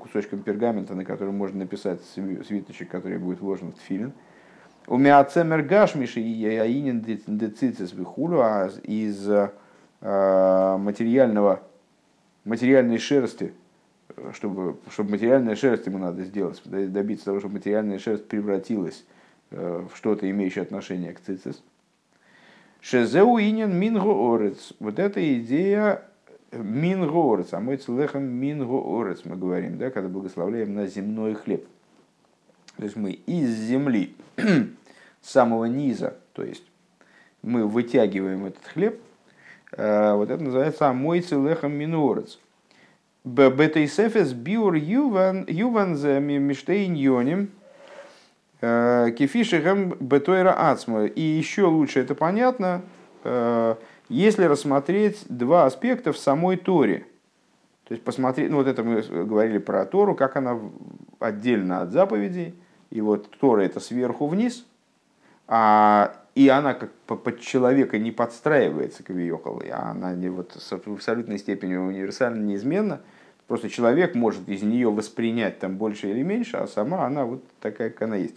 кусочком 0.00 0.40
пергамента, 0.40 0.94
на 0.94 1.02
котором 1.02 1.34
можно 1.34 1.60
написать 1.60 2.02
свиточек, 2.02 2.90
который 2.90 3.16
будет 3.16 3.40
вложен 3.40 3.72
в 3.72 3.76
тфилин– 3.76 4.12
у 4.86 4.98
Миацемер 4.98 5.62
Гашмиши 5.62 6.20
и 6.20 6.30
Яинин 6.30 7.00
Децицис 7.00 7.92
Вихулю, 7.94 8.40
а 8.40 8.68
из 8.84 9.26
материального, 10.00 11.62
материальной 12.46 12.98
шерсти, 12.98 13.52
чтобы, 14.32 14.76
чтобы 14.90 15.10
материальная 15.10 15.56
шерсть 15.56 15.86
ему 15.86 15.98
надо 15.98 16.24
сделать, 16.24 16.60
добиться 16.64 17.26
того, 17.26 17.40
чтобы 17.40 17.54
материальная 17.54 17.98
шерсть 17.98 18.26
превратилась 18.28 19.04
э, 19.50 19.86
в 19.92 19.96
что-то, 19.96 20.30
имеющее 20.30 20.62
отношение 20.62 21.12
к 21.12 21.20
цицис. 21.20 21.62
Шезеу 22.80 23.38
инин 23.38 23.74
мингу 23.76 24.32
орец. 24.32 24.72
Вот 24.78 24.98
эта 24.98 25.20
идея 25.40 26.04
мингу 26.52 27.34
орец, 27.34 27.52
а 27.52 27.60
мы 27.60 27.76
целехом 27.76 28.22
мингу 28.22 29.00
орец 29.00 29.22
мы 29.24 29.36
говорим, 29.36 29.76
да, 29.76 29.90
когда 29.90 30.08
благословляем 30.08 30.74
на 30.74 30.86
земной 30.86 31.34
хлеб. 31.34 31.66
То 32.76 32.84
есть 32.84 32.96
мы 32.96 33.12
из 33.12 33.50
земли, 33.50 34.14
с 34.36 35.30
самого 35.30 35.64
низа, 35.64 36.16
то 36.32 36.42
есть 36.42 36.64
мы 37.42 37.66
вытягиваем 37.66 38.44
этот 38.44 38.64
хлеб, 38.66 38.94
э, 38.94 38.98
вот 39.72 40.30
это 40.30 40.42
называется 40.42 40.88
амойцы 40.88 41.34
лехам 41.34 41.72
минорец. 41.72 42.38
Бетейсефес 43.24 44.32
биур 44.32 44.74
юван 44.74 45.96
за 45.96 46.20
миштейн 46.20 46.94
йоним 46.94 47.50
э, 48.60 49.10
кефишихам 49.18 49.96
бетойра 50.00 50.54
ацма. 50.70 51.06
И 51.06 51.20
еще 51.20 51.64
лучше 51.64 52.00
это 52.00 52.14
понятно, 52.14 52.82
э, 53.24 53.74
если 54.08 54.44
рассмотреть 54.44 55.24
два 55.28 55.66
аспекта 55.66 56.12
в 56.12 56.18
самой 56.18 56.56
Торе. 56.56 57.06
То 57.88 57.94
есть 57.94 58.04
посмотреть, 58.04 58.50
ну 58.50 58.58
вот 58.58 58.66
это 58.66 58.84
мы 58.84 59.02
говорили 59.02 59.58
про 59.58 59.84
Тору, 59.86 60.14
как 60.14 60.36
она 60.36 60.58
отдельно 61.18 61.82
от 61.82 61.90
заповедей– 61.90 62.54
и 62.90 63.00
вот 63.00 63.30
Тора 63.40 63.62
это 63.62 63.80
сверху 63.80 64.26
вниз, 64.26 64.64
а, 65.48 66.16
и 66.36 66.48
она 66.48 66.74
как 66.74 66.92
под 66.92 67.40
человека 67.40 67.98
не 67.98 68.12
подстраивается 68.12 69.02
к 69.02 69.10
Виохал, 69.10 69.60
она 69.72 70.14
не, 70.14 70.28
вот, 70.28 70.52
в 70.52 70.92
абсолютной 70.92 71.38
степени 71.38 71.74
универсально 71.74 72.44
неизменна. 72.44 73.00
Просто 73.48 73.68
человек 73.68 74.14
может 74.14 74.48
из 74.48 74.62
нее 74.62 74.90
воспринять 74.90 75.58
там 75.58 75.76
больше 75.76 76.10
или 76.10 76.22
меньше, 76.22 76.58
а 76.58 76.68
сама 76.68 77.06
она 77.06 77.24
вот 77.24 77.42
такая, 77.60 77.90
как 77.90 78.02
она 78.02 78.16
есть. 78.16 78.34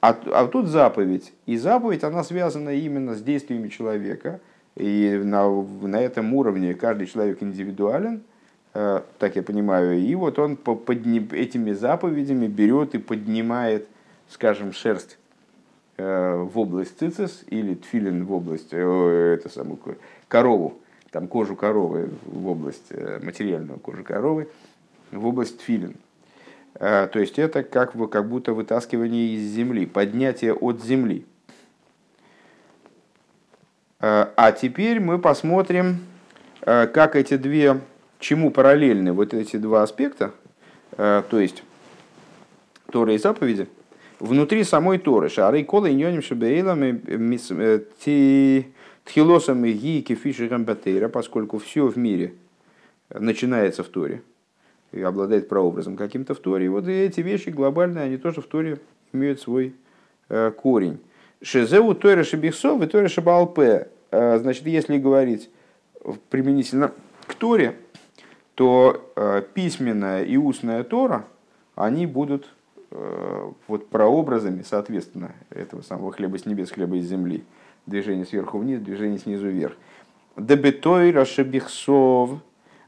А, 0.00 0.16
а 0.32 0.46
тут 0.46 0.66
заповедь. 0.66 1.32
И 1.46 1.56
заповедь, 1.56 2.04
она 2.04 2.22
связана 2.22 2.70
именно 2.70 3.16
с 3.16 3.22
действиями 3.22 3.68
человека. 3.68 4.40
И 4.76 5.20
на, 5.24 5.48
на 5.50 6.00
этом 6.00 6.34
уровне 6.34 6.74
каждый 6.74 7.08
человек 7.08 7.42
индивидуален– 7.42 8.22
Э, 8.74 9.00
так 9.18 9.36
я 9.36 9.42
понимаю. 9.42 9.98
И 9.98 10.14
вот 10.14 10.38
он 10.38 10.56
по 10.56 10.76
подним, 10.76 11.28
этими 11.32 11.72
заповедями 11.72 12.46
берет 12.46 12.94
и 12.94 12.98
поднимает, 12.98 13.88
скажем, 14.28 14.72
шерсть 14.72 15.18
в 15.98 16.58
область 16.58 16.98
цицис 16.98 17.44
или 17.48 17.74
тфилин 17.74 18.24
в 18.24 18.32
область, 18.32 18.68
э, 18.72 19.36
это 19.38 19.48
самую 19.48 19.78
корову, 20.28 20.78
там 21.10 21.28
кожу 21.28 21.56
коровы 21.56 22.10
в 22.24 22.46
область 22.46 22.92
материальную 23.22 23.78
кожу 23.80 24.04
коровы, 24.04 24.48
в 25.10 25.26
область 25.26 25.58
тфилин. 25.58 25.96
То 26.74 27.10
есть 27.14 27.38
это 27.38 27.64
как, 27.64 27.94
как 28.10 28.28
будто 28.28 28.52
вытаскивание 28.52 29.34
из 29.34 29.50
земли, 29.50 29.86
поднятие 29.86 30.54
от 30.54 30.80
земли. 30.80 31.26
А 33.98 34.52
теперь 34.52 35.00
мы 35.00 35.18
посмотрим, 35.18 35.98
как 36.60 37.16
эти 37.16 37.36
две 37.36 37.80
чему 38.18 38.50
параллельны 38.50 39.12
вот 39.12 39.34
эти 39.34 39.56
два 39.56 39.82
аспекта, 39.82 40.32
э, 40.96 41.22
то 41.28 41.38
есть 41.38 41.62
Тора 42.90 43.14
и 43.14 43.18
заповеди, 43.18 43.68
внутри 44.18 44.64
самой 44.64 44.98
Торы. 44.98 45.28
Шары 45.28 45.64
кола 45.64 45.90
иньоним 45.90 46.22
шабейлами 46.22 47.00
э, 47.06 48.62
тхилосом 49.04 49.64
и 49.64 49.72
ги 49.72 50.02
кефишерам 50.02 50.64
батейра, 50.64 51.08
поскольку 51.08 51.58
все 51.58 51.86
в 51.86 51.96
мире 51.96 52.34
начинается 53.10 53.82
в 53.82 53.88
Торе 53.88 54.22
и 54.92 55.02
обладает 55.02 55.48
прообразом 55.48 55.96
каким-то 55.96 56.34
в 56.34 56.38
Торе. 56.38 56.66
И 56.66 56.68
вот 56.68 56.86
эти 56.88 57.20
вещи 57.20 57.50
глобальные, 57.50 58.04
они 58.04 58.16
тоже 58.16 58.40
в 58.40 58.46
Торе 58.46 58.78
имеют 59.12 59.40
свой 59.40 59.74
э, 60.28 60.50
корень. 60.50 60.98
Шезеу 61.40 61.94
Тора 61.94 62.24
Шабихсов 62.24 62.82
и 62.82 62.86
Тора 62.86 63.08
Шабалпе. 63.08 63.88
Значит, 64.10 64.66
если 64.66 64.96
говорить 64.96 65.50
применительно 66.30 66.92
к 67.26 67.34
Торе, 67.34 67.76
то 68.54 69.12
э, 69.14 69.42
письменная 69.54 70.24
и 70.24 70.36
устная 70.36 70.82
Тора, 70.82 71.26
они 71.76 72.06
будут 72.06 72.44
э, 72.44 72.48
вот 72.90 73.88
прообразами, 73.88 74.62
соответственно, 74.62 75.32
этого 75.50 75.82
самого 75.82 76.12
хлеба 76.12 76.38
с 76.38 76.46
небес, 76.46 76.70
хлеба 76.70 76.96
из 76.96 77.06
земли. 77.06 77.44
Движение 77.86 78.24
сверху 78.24 78.58
вниз, 78.58 78.80
движение 78.80 79.18
снизу 79.18 79.48
вверх. 79.48 79.76
Дебетой 80.36 81.10
рашебихсов, 81.10 82.30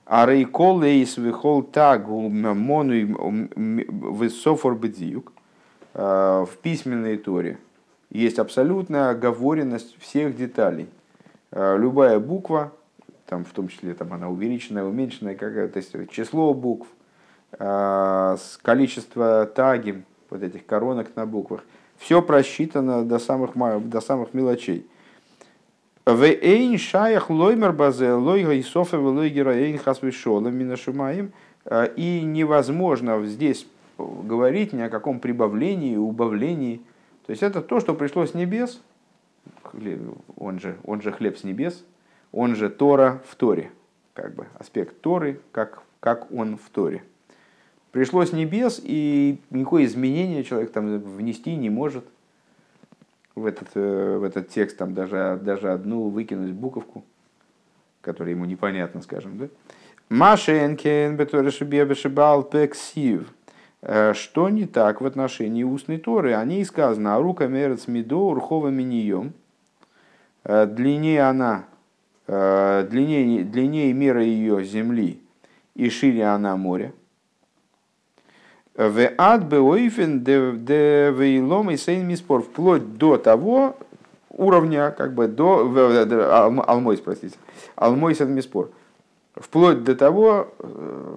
арейкол 0.04 0.78
лейс 0.78 1.16
вихол 1.16 1.62
тагу 1.62 2.28
мону 2.28 3.48
высофор 3.54 4.74
бедиюк. 4.76 5.32
В 5.92 6.50
письменной 6.62 7.16
Торе 7.18 7.58
есть 8.10 8.38
абсолютная 8.38 9.10
оговоренность 9.10 9.96
всех 10.00 10.36
деталей. 10.36 10.88
Любая 11.52 12.20
буква 12.20 12.72
там, 13.26 13.44
в 13.44 13.52
том 13.52 13.68
числе 13.68 13.94
там, 13.94 14.12
она 14.12 14.28
увеличенная, 14.28 14.84
уменьшенная, 14.84 15.34
какая 15.34 15.68
то 15.68 15.78
есть 15.78 15.94
число 16.10 16.54
букв, 16.54 16.88
количество 17.58 19.46
таги, 19.46 20.02
вот 20.30 20.42
этих 20.42 20.64
коронок 20.66 21.14
на 21.16 21.26
буквах, 21.26 21.62
все 21.98 22.22
просчитано 22.22 23.04
до 23.04 23.18
самых, 23.18 23.52
до 23.88 24.00
самых 24.00 24.32
мелочей. 24.34 24.86
Вейн 26.06 26.78
шаях 26.78 27.28
лоймер 27.28 27.72
базе 27.72 28.12
лойга 28.12 28.52
и 28.52 28.62
софа 28.62 28.98
лой 28.98 29.28
героин 29.28 29.78
хасвишола 29.78 30.48
минашумаем. 30.48 31.32
А, 31.66 31.84
и 31.84 32.22
невозможно 32.22 33.24
здесь 33.26 33.66
говорить 33.98 34.72
ни 34.72 34.80
о 34.80 34.88
каком 34.88 35.20
прибавлении, 35.20 35.96
убавлении. 35.96 36.80
То 37.26 37.32
есть 37.32 37.42
это 37.42 37.60
то, 37.60 37.80
что 37.80 37.94
пришло 37.94 38.26
с 38.26 38.34
небес, 38.34 38.80
он 40.36 40.58
же, 40.58 40.76
он 40.84 41.02
же 41.02 41.12
хлеб 41.12 41.38
с 41.38 41.44
небес, 41.44 41.84
он 42.32 42.56
же 42.56 42.70
Тора 42.70 43.22
в 43.28 43.36
Торе, 43.36 43.70
как 44.14 44.34
бы 44.34 44.46
аспект 44.58 45.00
Торы, 45.00 45.40
как, 45.52 45.82
как 46.00 46.32
он 46.32 46.56
в 46.56 46.70
Торе. 46.70 47.04
Пришло 47.92 48.24
с 48.24 48.32
небес, 48.32 48.80
и 48.82 49.38
никакое 49.50 49.84
изменение 49.84 50.44
человек 50.44 50.70
там 50.70 50.98
внести 50.98 51.56
не 51.56 51.70
может 51.70 52.04
в 53.34 53.46
этот, 53.46 53.68
э, 53.74 54.18
в 54.18 54.22
этот 54.22 54.48
текст, 54.48 54.76
там 54.76 54.94
даже, 54.94 55.40
даже 55.42 55.72
одну 55.72 56.08
выкинуть 56.08 56.52
буковку, 56.52 57.04
которая 58.00 58.34
ему 58.34 58.44
непонятна, 58.44 59.02
скажем, 59.02 59.38
да? 59.38 59.48
Машенкен. 60.08 61.16
Э, 63.82 64.12
что 64.14 64.48
не 64.50 64.66
так 64.66 65.00
в 65.00 65.06
отношении 65.06 65.64
устной 65.64 65.98
Торы? 65.98 66.34
О 66.34 66.44
ней 66.44 66.64
сказано, 66.64 67.16
а 67.16 67.20
рука 67.20 67.48
мерец 67.48 67.88
мидо 67.88 68.18
урхова 68.18 68.68
минием. 68.68 69.32
Э, 70.44 70.66
длиннее 70.66 71.22
она 71.22 71.64
длиннее, 72.28 73.42
длиннее 73.42 73.92
мира 73.92 74.22
ее 74.22 74.62
земли 74.64 75.20
и 75.74 75.90
шире 75.90 76.26
она 76.26 76.56
моря. 76.56 76.92
В 78.74 79.10
ад 79.18 79.46
беойфен 79.46 80.24
де 80.24 81.10
вейлом 81.10 81.70
и 81.70 81.76
сейн 81.76 82.06
миспор. 82.06 82.42
Вплоть 82.42 82.96
до 82.96 83.16
того 83.16 83.76
уровня, 84.30 84.90
как 84.90 85.14
бы 85.14 85.28
до... 85.28 86.44
Алмойс, 86.66 87.00
простите. 87.00 87.36
Алмойс 87.76 88.20
это 88.20 88.30
миспор. 88.30 88.70
Вплоть 89.34 89.84
до 89.84 89.94
того, 89.94 90.48
э, 90.58 91.16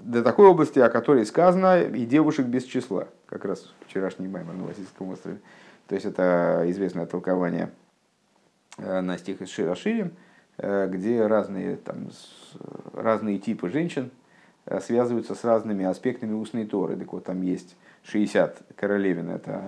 до 0.00 0.22
такой 0.22 0.46
области, 0.46 0.78
о 0.78 0.88
которой 0.88 1.26
сказано, 1.26 1.82
и 1.82 2.06
девушек 2.06 2.46
без 2.46 2.64
числа. 2.64 3.08
Как 3.26 3.44
раз 3.44 3.72
вчерашний 3.86 4.28
маймер 4.28 4.54
на 4.54 4.64
Васильском 4.64 5.10
острове. 5.10 5.38
То 5.88 5.94
есть 5.94 6.06
это 6.06 6.64
известное 6.66 7.06
толкование 7.06 7.70
Э, 8.78 9.00
на 9.00 9.18
стих 9.18 9.42
из 9.42 9.50
Широширим, 9.50 10.12
э, 10.56 10.88
где 10.88 11.26
разные, 11.26 11.76
там, 11.76 12.08
разные 12.92 13.38
типы 13.38 13.70
женщин 13.70 14.10
связываются 14.82 15.34
с 15.34 15.44
разными 15.44 15.84
аспектами 15.84 16.32
устной 16.32 16.66
Торы. 16.66 16.96
Так 16.96 17.12
вот, 17.12 17.24
там 17.24 17.42
есть 17.42 17.76
60 18.04 18.62
королевин, 18.76 19.30
это 19.30 19.62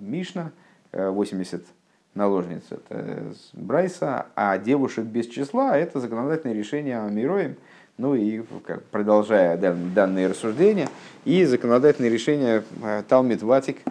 Мишна, 0.00 0.52
80 0.92 1.64
наложниц, 2.14 2.62
это 2.70 3.34
Брайса, 3.52 4.26
а 4.34 4.56
девушек 4.58 5.04
без 5.04 5.26
числа, 5.26 5.76
это 5.76 6.00
законодательное 6.00 6.56
решение 6.56 6.98
Амироем, 7.00 7.56
ну 7.98 8.14
и 8.14 8.42
продолжая 8.90 9.56
данные 9.58 10.28
рассуждения, 10.28 10.88
и 11.24 11.44
законодательное 11.44 12.10
решение 12.10 12.62
Талмит 13.08 13.42
Ватик– 13.42 13.78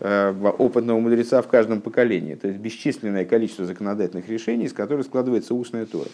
Э, 0.00 0.34
опытного 0.58 0.98
мудреца 0.98 1.40
в 1.40 1.46
каждом 1.46 1.80
поколении. 1.80 2.34
То 2.34 2.48
есть 2.48 2.58
бесчисленное 2.58 3.24
количество 3.24 3.64
законодательных 3.64 4.28
решений, 4.28 4.64
из 4.64 4.72
которых 4.72 5.06
складывается 5.06 5.54
устная 5.54 5.86
Тора. 5.86 6.08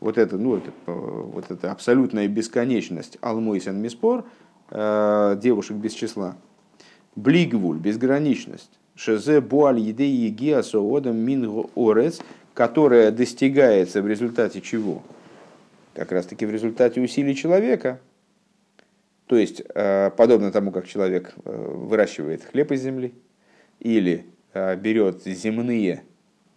Вот 0.00 0.18
это, 0.18 0.36
ну, 0.36 0.56
это, 0.56 0.70
э, 0.86 0.92
вот 0.92 1.50
это 1.50 1.70
абсолютная 1.70 2.28
бесконечность 2.28 3.18
Алмойсен 3.20 3.80
Миспор, 3.80 4.24
э, 4.70 5.38
девушек 5.40 5.76
без 5.76 5.92
числа. 5.92 6.36
Блигвуль, 7.16 7.78
безграничность. 7.78 8.78
Шезе 8.96 9.40
буаль 9.40 9.80
еде 9.80 10.08
еги 10.08 10.50
асоодам 10.50 11.16
мин 11.16 11.66
орец, 11.74 12.20
которая 12.54 13.10
достигается 13.10 14.02
в 14.02 14.08
результате 14.08 14.60
чего? 14.60 15.02
Как 15.94 16.12
раз 16.12 16.26
таки 16.26 16.46
в 16.46 16.50
результате 16.50 17.00
усилий 17.00 17.34
человека. 17.34 18.00
То 19.26 19.36
есть, 19.36 19.62
подобно 20.16 20.52
тому, 20.52 20.70
как 20.70 20.86
человек 20.86 21.34
выращивает 21.44 22.44
хлеб 22.44 22.72
из 22.72 22.82
земли, 22.82 23.14
или 23.80 24.26
берет 24.54 25.24
земные, 25.24 26.04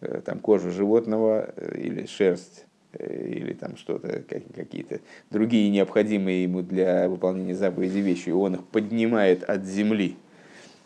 э, 0.01 0.21
там, 0.23 0.39
кожу 0.39 0.71
животного 0.71 1.53
э, 1.55 1.79
или 1.79 2.05
шерсть, 2.05 2.65
э, 2.65 2.66
или 2.93 3.53
там 3.53 3.77
что-то, 3.77 4.23
какие-то 4.23 4.99
другие 5.29 5.69
необходимые 5.69 6.43
ему 6.43 6.61
для 6.61 7.09
выполнения 7.09 7.55
заповеди 7.55 7.99
вещи, 7.99 8.29
и 8.29 8.33
он 8.33 8.55
их 8.55 8.63
поднимает 8.65 9.43
от 9.43 9.65
земли, 9.65 10.15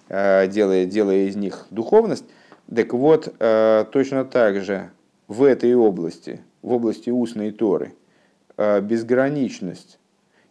а, 0.10 0.48
делая, 0.48 0.86
делая 0.86 1.28
из 1.28 1.36
них 1.36 1.68
духовность. 1.70 2.26
Так 2.74 2.94
вот, 2.94 3.34
а, 3.40 3.86
точно 3.86 4.26
так 4.26 4.62
же 4.62 4.90
в 5.28 5.44
этой 5.44 5.74
области, 5.76 6.42
в 6.62 6.74
области 6.74 7.10
устной 7.10 7.52
Торы, 7.52 7.94
безграничность 8.58 9.98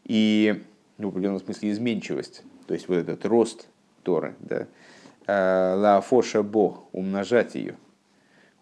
и, 0.05 0.63
ну, 0.99 1.09
в 1.09 1.11
определенном 1.11 1.41
смысле, 1.41 1.71
изменчивость, 1.71 2.43
то 2.67 2.75
есть 2.75 2.89
вот 2.89 2.97
этот 2.97 3.25
рост 3.27 3.69
Торы, 4.03 4.35
да, 4.41 4.67
Э, 5.33 5.75
лафоша 5.77 6.43
бо, 6.43 6.79
умножать 6.91 7.55
ее. 7.55 7.77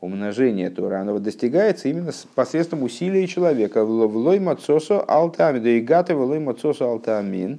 Умножение 0.00 0.70
Тора, 0.70 1.00
оно 1.00 1.18
достигается 1.18 1.88
именно 1.88 2.12
посредством 2.36 2.84
усилия 2.84 3.26
человека. 3.26 3.84
Влой 3.84 4.38
мацосо 4.38 5.00
алтамин, 5.00 5.62
да 5.62 5.70
и 5.70 5.80
гаты 5.80 6.14
влой 6.14 6.38
мацосо 6.38 6.84
алтамин, 6.84 7.58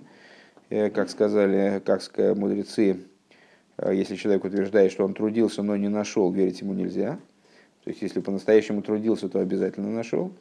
э, 0.70 0.90
как 0.90 1.10
сказали, 1.10 1.82
как 1.84 2.02
мудрецы, 2.38 2.98
э, 3.78 3.94
если 3.94 4.16
человек 4.16 4.46
утверждает, 4.46 4.94
что 4.94 5.04
он 5.04 5.14
трудился, 5.14 5.64
но 5.64 5.76
не 5.76 5.90
нашел, 5.90 6.32
верить 6.32 6.62
ему 6.62 6.74
нельзя. 6.74 7.20
То 7.84 7.90
есть, 7.90 8.02
если 8.02 8.22
по-настоящему 8.22 8.82
трудился, 8.82 9.28
то 9.28 9.40
обязательно 9.40 9.90
нашел. 9.90 10.32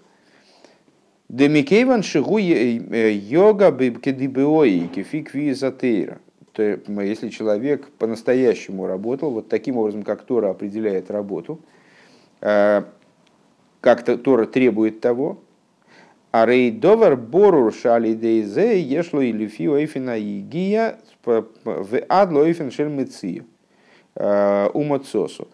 Демикейван 1.29 2.05
шигу 2.05 2.39
йога 2.39 3.73
кедибеои 3.73 4.87
кефикви 4.87 5.53
затейра 5.53 6.21
что 6.59 7.03
если 7.03 7.29
человек 7.29 7.89
по-настоящему 7.99 8.89
работал, 8.89 9.31
вот 9.31 9.49
таким 9.49 9.77
образом, 9.77 10.03
как 10.03 10.23
Тора 10.23 10.51
определяет 10.51 11.09
работу, 11.09 11.61
э, 12.41 12.83
как 13.81 14.05
Тора 14.23 14.47
требует 14.47 15.01
того, 15.01 15.39
а 16.31 16.47
рейдовар 16.47 17.17
борур 17.17 17.73
шали 17.73 18.15
дейзе 18.15 18.81
ешло 18.81 19.21
или 19.21 19.47
фио 19.47 19.79
эйфина 19.79 20.19
игия 20.19 20.99
в 21.25 22.01
адло 22.09 22.45
эйфин 22.45 22.71
шельмецию 22.71 23.45
э, 24.15 24.69
умацосу, 24.75 25.49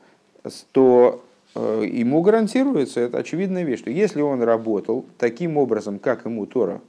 то 0.72 1.22
э, 1.54 1.84
ему 1.86 2.22
гарантируется, 2.22 3.00
это 3.00 3.18
очевидная 3.18 3.64
вещь, 3.64 3.80
что 3.80 3.90
если 3.90 4.20
он 4.20 4.42
работал 4.42 5.04
таким 5.18 5.56
образом, 5.56 5.98
как 5.98 6.24
ему 6.24 6.46
Тора, 6.46 6.80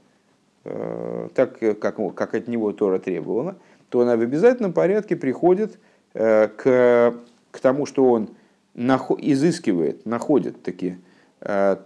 так 1.35 1.59
как, 1.59 2.15
как 2.15 2.33
от 2.33 2.47
него 2.47 2.71
Тора 2.71 2.97
требовала, 2.97 3.55
то 3.89 4.01
она 4.01 4.17
в 4.17 4.21
обязательном 4.21 4.73
порядке 4.73 5.15
приходит 5.15 5.77
к, 6.13 7.13
к 7.51 7.59
тому, 7.61 7.85
что 7.85 8.09
он 8.09 8.29
изыскивает, 8.75 10.05
находит 10.05 10.61
таки 10.61 10.97
э, 11.41 11.77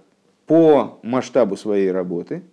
по 0.45 0.99
масштабу 1.03 1.55
своей 1.57 1.91
работы. 1.91 2.43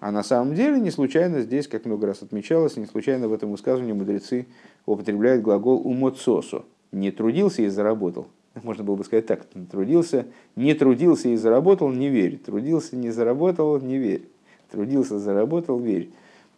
А 0.00 0.10
на 0.10 0.22
самом 0.22 0.54
деле 0.54 0.80
не 0.80 0.90
случайно 0.90 1.42
здесь, 1.42 1.68
как 1.68 1.84
много 1.84 2.06
раз 2.06 2.22
отмечалось, 2.22 2.76
не 2.76 2.86
случайно 2.86 3.28
в 3.28 3.32
этом 3.32 3.52
высказывании 3.52 3.92
мудрецы 3.92 4.46
употребляют 4.86 5.42
глагол 5.42 5.86
умоцосу. 5.86 6.64
Не 6.90 7.10
трудился 7.10 7.62
и 7.62 7.68
заработал. 7.68 8.26
Можно 8.62 8.84
было 8.84 8.96
бы 8.96 9.04
сказать 9.04 9.26
так. 9.26 9.46
Трудился, 9.70 10.26
не 10.56 10.74
трудился 10.74 11.28
и 11.28 11.36
заработал, 11.36 11.90
не 11.90 12.08
верь. 12.08 12.38
Трудился, 12.38 12.96
не 12.96 13.10
заработал, 13.10 13.80
не 13.80 13.98
верь. 13.98 14.28
Трудился, 14.70 15.18
заработал, 15.18 15.78
верь. 15.78 16.10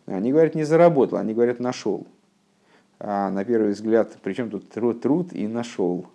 Они 0.06 0.32
говорят, 0.32 0.54
не 0.54 0.64
заработал, 0.64 1.18
они 1.18 1.32
говорят, 1.34 1.60
нашел 1.60 2.06
а 3.06 3.30
на 3.30 3.44
первый 3.44 3.72
взгляд, 3.72 4.16
причем 4.22 4.50
тут 4.50 4.70
труд, 4.70 5.00
труд 5.02 5.32
и 5.32 5.46
нашел. 5.46 6.06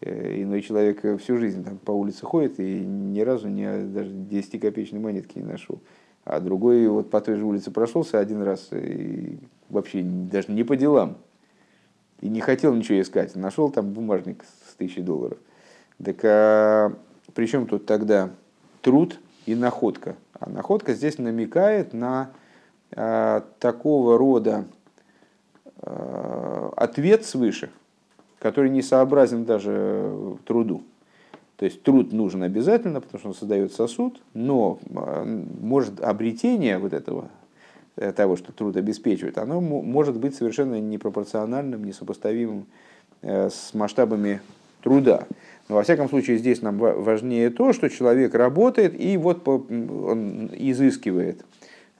Э, 0.00 0.42
иной 0.42 0.62
человек 0.62 1.20
всю 1.20 1.36
жизнь 1.36 1.64
там 1.64 1.78
по 1.78 1.92
улице 1.92 2.24
ходит 2.24 2.58
и 2.58 2.80
ни 2.80 3.20
разу 3.20 3.48
ни, 3.48 3.64
даже 3.92 4.10
10-копеечной 4.10 4.98
монетки 4.98 5.38
не 5.38 5.44
нашел. 5.44 5.80
а 6.24 6.40
другой 6.40 6.86
вот 6.88 7.10
по 7.10 7.20
той 7.20 7.36
же 7.36 7.44
улице 7.44 7.70
прошелся 7.70 8.18
один 8.18 8.42
раз 8.42 8.68
и 8.72 9.38
вообще 9.68 10.02
даже 10.02 10.52
не 10.52 10.64
по 10.64 10.76
делам. 10.76 11.18
И 12.20 12.28
не 12.28 12.40
хотел 12.40 12.74
ничего 12.74 13.00
искать. 13.00 13.34
Нашел 13.34 13.70
там 13.70 13.92
бумажник 13.92 14.44
с 14.68 14.74
тысячей 14.74 15.02
долларов. 15.02 15.38
Так 16.02 16.16
а, 16.24 16.92
причем 17.34 17.66
тут 17.66 17.86
тогда 17.86 18.30
труд 18.82 19.18
и 19.46 19.54
находка? 19.54 20.16
А 20.38 20.48
находка 20.48 20.94
здесь 20.94 21.18
намекает 21.18 21.92
на 21.92 22.30
а, 22.92 23.44
такого 23.58 24.18
рода 24.18 24.64
а, 25.76 26.72
ответ 26.76 27.24
свыше, 27.24 27.70
который 28.40 28.70
не 28.70 28.82
сообразен 28.82 29.44
даже 29.44 30.36
труду. 30.44 30.82
То 31.56 31.66
есть 31.66 31.82
труд 31.82 32.12
нужен 32.12 32.42
обязательно, 32.42 33.02
потому 33.02 33.18
что 33.18 33.28
он 33.28 33.34
создает 33.34 33.72
сосуд, 33.74 34.20
но 34.32 34.80
а, 34.96 35.24
может 35.60 36.00
обретение 36.00 36.78
вот 36.78 36.94
этого, 36.94 37.28
э, 37.96 38.12
того, 38.12 38.36
что 38.36 38.50
труд 38.50 38.78
обеспечивает, 38.78 39.36
оно 39.36 39.60
может 39.60 40.16
быть 40.16 40.34
совершенно 40.34 40.80
непропорциональным, 40.80 41.84
несопоставимым 41.84 42.64
э, 43.20 43.50
с 43.50 43.74
масштабами 43.74 44.40
труда. 44.82 45.26
Но 45.68 45.74
во 45.74 45.82
всяком 45.82 46.08
случае 46.08 46.38
здесь 46.38 46.62
нам 46.62 46.78
важнее 46.78 47.50
то, 47.50 47.74
что 47.74 47.90
человек 47.90 48.34
работает 48.34 48.98
и 48.98 49.18
вот 49.18 49.46
он 49.46 50.50
изыскивает, 50.54 51.44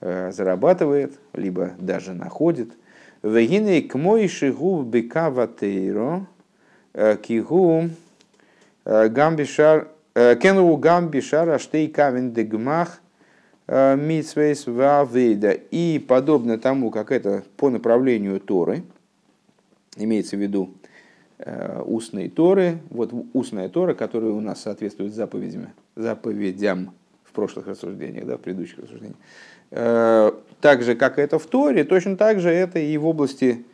э, 0.00 0.32
зарабатывает, 0.32 1.12
либо 1.34 1.72
даже 1.78 2.14
находит. 2.14 2.70
Вегиней 3.22 3.82
к 3.82 3.96
мой 3.96 4.28
шигу 4.28 4.82
бека 4.82 5.30
ватейро 5.30 6.26
кигу 7.22 7.90
гамбишар, 8.84 9.88
кену 10.14 10.76
гамбишар 10.76 11.50
аштей 11.50 11.88
кавен 11.88 12.32
дегмах 12.32 13.02
митсвейс 13.68 14.66
вавейда. 14.66 15.50
И 15.50 15.98
подобно 15.98 16.58
тому, 16.58 16.90
как 16.90 17.12
это 17.12 17.44
по 17.58 17.68
направлению 17.68 18.40
Торы, 18.40 18.82
имеется 19.96 20.36
в 20.36 20.40
виду 20.40 20.70
устные 21.84 22.30
Торы, 22.30 22.78
вот 22.88 23.12
устная 23.34 23.68
Тора, 23.68 23.94
которая 23.94 24.30
у 24.30 24.40
нас 24.40 24.62
соответствует 24.62 25.14
заповедям, 25.14 25.68
заповедям 25.94 26.92
в 27.24 27.32
прошлых 27.32 27.66
рассуждениях, 27.66 28.26
да, 28.26 28.36
в 28.38 28.40
предыдущих 28.40 28.78
рассуждениях. 28.78 29.16
Так 29.70 30.82
же, 30.82 30.94
как 30.94 31.18
это 31.18 31.38
в 31.38 31.46
Торе, 31.46 31.84
точно 31.84 32.16
так 32.16 32.40
же 32.40 32.50
это 32.50 32.78
и 32.78 32.98
в 32.98 33.06
области, 33.06 33.64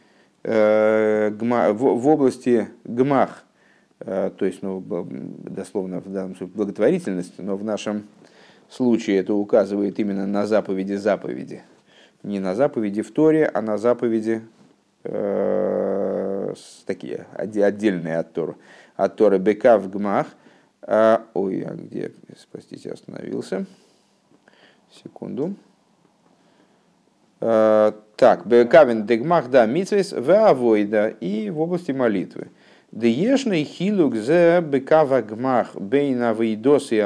в 0.45 2.07
области 2.07 2.69
гмах, 2.85 3.47
Э, 4.01 4.31
то 4.37 4.45
есть, 4.45 4.63
ну, 4.63 4.85
дословно 4.85 6.01
в 6.01 6.11
данном 6.11 6.37
случае 6.37 6.55
благотворительность, 6.55 7.39
но 7.39 7.57
в 7.57 7.65
нашем 7.65 8.07
случае 8.69 9.19
это 9.19 9.35
указывает 9.35 9.99
именно 9.99 10.27
на 10.27 10.47
заповеди 10.47 10.95
заповеди. 10.95 11.63
Не 12.23 12.41
на 12.41 12.55
заповеди 12.55 13.03
в 13.03 13.13
Торе, 13.13 13.47
а 13.47 13.63
на 13.63 13.79
заповеди 13.79 14.43
э, 15.05 16.55
такие 16.85 17.27
отдельные 17.33 18.19
от 18.19 18.33
Торы. 18.33 18.57
От 18.97 19.17
Торы 19.17 19.39
Бека 19.39 19.79
в 19.79 19.91
Гмах. 19.91 20.27
А, 20.83 21.25
ой, 21.35 21.63
а 21.63 21.75
где, 21.75 22.13
простите, 22.51 22.91
остановился. 22.91 23.67
Секунду. 25.03 25.55
А, 27.41 27.95
так, 28.17 28.47
Бекавин 28.47 29.07
Дегмах, 29.07 29.51
да, 29.51 29.67
Митвес, 29.67 30.13
в 30.13 30.31
Авойда 30.31 31.09
и 31.09 31.51
в 31.51 31.61
области 31.61 31.93
молитвы. 31.93 32.49
Деешный 32.93 33.65
хилук 33.65 34.15
зе 34.15 34.61
бекава 34.63 35.21
гмах 35.21 35.75
бейна 35.77 36.33
вейдоси 36.33 37.05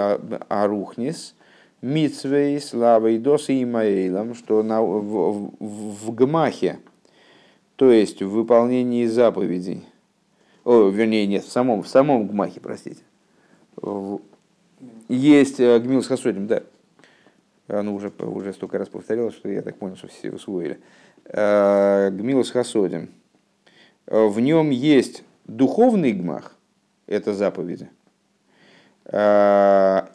арухнис 0.49 1.35
митсвейс 1.83 2.75
ла 2.75 3.01
вейдоси 3.01 3.63
имаэйлам, 3.65 4.35
что 4.35 4.63
на, 4.63 4.83
в, 4.83 5.51
в, 5.59 6.07
в 6.07 6.15
гмахе, 6.15 6.79
то 7.77 7.91
есть 7.91 8.23
в 8.23 8.31
выполнении 8.31 9.07
заповедей, 9.07 9.85
о, 10.65 10.91
вернее, 10.91 11.27
нет, 11.27 11.45
в 11.45 11.51
самом, 11.51 11.83
в 11.83 11.89
самом 11.89 12.29
гмахе, 12.29 12.61
простите, 12.61 13.01
есть 15.09 15.59
э, 15.59 15.79
гмил 15.81 16.03
с 16.03 16.07
хасодим, 16.07 16.47
да, 16.47 16.63
оно 17.71 17.95
уже, 17.95 18.13
уже 18.19 18.53
столько 18.53 18.79
раз 18.79 18.89
повторялось, 18.89 19.35
что 19.35 19.49
я 19.49 19.63
так 19.63 19.77
понял, 19.77 19.97
что 19.97 20.09
все 20.09 20.31
усвоили. 20.31 20.81
Э, 21.27 22.11
гмил 22.11 22.45
с 22.45 22.51
хасодим. 22.51 23.11
В 24.07 24.41
нем 24.41 24.71
есть 24.71 25.23
духовный 25.47 26.13
гмах– 26.13 26.57
это 27.07 27.35
заповеди. 27.35 27.89
А, 29.05 30.11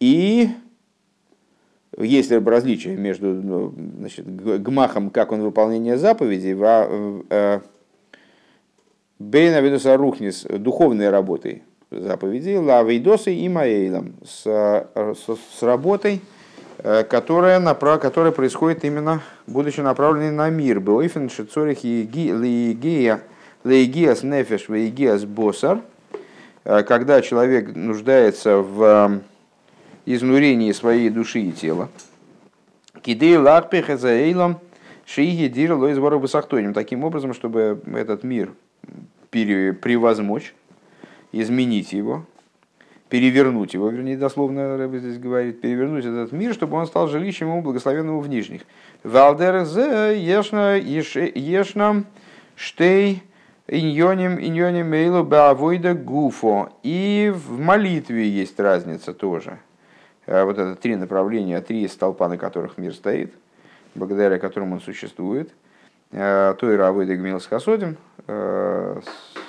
и 0.00 0.48
есть 1.98 2.32
различие 2.32 2.96
между 2.96 3.28
ну, 3.28 3.74
значит, 3.98 4.26
гмахом, 4.26 5.10
как 5.10 5.32
он 5.32 5.42
выполнение 5.42 5.96
заповедей, 5.96 6.56
э, 7.30 7.60
Бейна 9.18 9.60
Ведуса 9.60 9.96
Рухнис 9.96 10.42
духовной 10.42 11.10
работой 11.10 11.62
заповедей, 11.90 12.58
Лавейдосы 12.58 13.34
и 13.34 13.48
Маэйлом 13.48 14.16
с, 14.24 14.42
с, 14.44 15.36
с 15.58 15.62
работой, 15.62 16.16
э, 16.16 16.35
которая, 16.82 17.58
направ, 17.58 18.00
которая 18.00 18.32
происходит 18.32 18.84
именно, 18.84 19.22
будучи 19.46 19.80
направленной 19.80 20.30
на 20.30 20.50
мир. 20.50 20.80
Бойфен 20.80 21.30
Шицорих 21.30 21.84
Лейгиас 23.66 24.22
нефеш 24.22 24.68
вейгиас 24.68 25.24
босар, 25.24 25.80
э, 26.64 26.84
когда 26.84 27.20
человек 27.20 27.74
нуждается 27.74 28.58
в 28.58 28.82
э, 28.82 29.20
изнурении 30.06 30.70
своей 30.70 31.10
души 31.10 31.40
и 31.40 31.52
тела. 31.52 31.88
Кидей 33.02 33.36
ларпеха 33.36 33.96
за 33.96 34.10
эйлом 34.10 34.60
шииги 35.04 35.48
дир 35.48 35.72
лоизвору 35.72 36.20
басахтоним. 36.20 36.74
Таким 36.74 37.02
образом, 37.02 37.34
чтобы 37.34 37.80
этот 37.92 38.22
мир 38.22 38.52
превозмочь, 39.30 40.54
изменить 41.32 41.92
его, 41.92 42.24
перевернуть 43.08 43.74
его, 43.74 43.88
вернее, 43.88 44.16
дословно 44.16 44.76
Рэбе 44.76 44.98
здесь 44.98 45.18
говорит, 45.18 45.60
перевернуть 45.60 46.04
этот 46.04 46.32
мир, 46.32 46.54
чтобы 46.54 46.76
он 46.76 46.86
стал 46.86 47.08
жилищем 47.08 47.48
ему 47.48 47.62
благословенного 47.62 48.20
в 48.20 48.28
нижних. 48.28 48.62
Валдер 49.04 49.64
зе 49.64 50.18
ешна 50.18 50.76
ешна 50.76 52.04
штей 52.56 53.22
Иньоним, 53.68 54.38
иньоним 54.38 54.90
мейлу 54.90 55.24
баавойда 55.24 55.94
гуфо. 55.94 56.70
И 56.84 57.32
в 57.34 57.58
молитве 57.58 58.28
есть 58.28 58.60
разница 58.60 59.12
тоже. 59.12 59.58
Э, 60.26 60.44
вот 60.44 60.56
это 60.56 60.76
три 60.76 60.94
направления, 60.94 61.60
три 61.60 61.88
столпа, 61.88 62.28
на 62.28 62.38
которых 62.38 62.78
мир 62.78 62.94
стоит, 62.94 63.34
благодаря 63.96 64.38
которым 64.38 64.72
он 64.72 64.80
существует. 64.80 65.50
Э, 66.12 66.54
Той 66.60 66.76
равойда 66.76 67.16
гмил 67.16 67.40
с 67.40 67.46
хасодим, 67.46 67.96
э, 68.28 69.00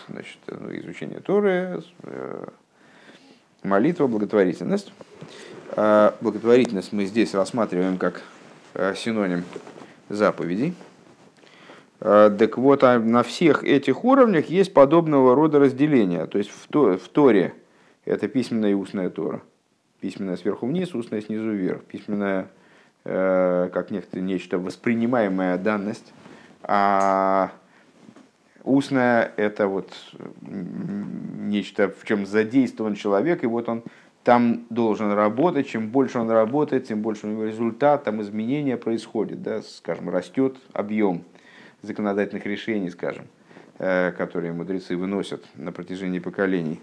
значит, 0.10 0.40
ну, 0.48 0.76
изучение 0.78 1.20
Торы, 1.20 1.84
молитва, 3.68 4.08
благотворительность. 4.08 4.92
Благотворительность 5.76 6.92
мы 6.92 7.06
здесь 7.06 7.36
рассматриваем 7.36 7.98
как 7.98 8.24
синоним 8.96 9.44
заповедей. 10.10 10.74
Э, 12.00 12.36
так 12.38 12.58
вот, 12.58 12.84
а 12.84 13.00
на 13.00 13.24
всех 13.24 13.64
этих 13.64 14.04
уровнях 14.06 14.48
есть 14.48 14.74
подобного 14.74 15.36
рода 15.36 15.60
разделения. 15.60 16.26
То 16.26 16.38
есть 16.38 16.52
в, 16.52 16.68
Торе 17.10 17.54
это 18.06 18.28
письменная 18.28 18.72
и 18.72 18.74
устная 18.74 19.10
Тора. 19.10 19.42
Письменная 20.00 20.38
сверху 20.38 20.68
вниз, 20.68 20.94
устная 20.94 21.22
снизу 21.22 21.52
вверх. 21.52 21.84
Письменная 21.86 22.50
э, 23.04 23.70
как 23.74 23.90
нечто 23.92 24.60
воспринимаемая 24.60 25.58
данность. 25.58 26.14
А 26.62 27.52
устная 28.64 29.32
это 29.38 29.68
вот 29.68 29.92
нечто, 31.50 31.90
в 31.90 32.06
чем 32.06 32.26
задействован 32.26 32.96
человек, 32.96 33.44
и 33.44 33.48
вот 33.48 33.70
он 33.70 33.84
там 34.24 34.66
должен 34.70 35.14
работать, 35.14 35.70
чем 35.70 35.88
больше 35.90 36.20
он 36.20 36.30
работает, 36.30 36.86
тем 36.86 37.02
больше 37.02 37.28
у 37.28 37.30
него 37.30 37.46
результат, 37.46 38.04
там 38.04 38.22
изменения 38.22 38.76
происходят, 38.76 39.42
да, 39.42 39.62
скажем, 39.62 40.10
растет 40.10 40.58
объем 40.74 41.24
законодательных 41.82 42.46
решений, 42.46 42.90
скажем, 42.90 43.28
э, 43.80 44.12
которые 44.12 44.52
мудрецы 44.52 44.98
выносят 44.98 45.46
на 45.56 45.72
протяжении 45.72 46.20
поколений. 46.20 46.82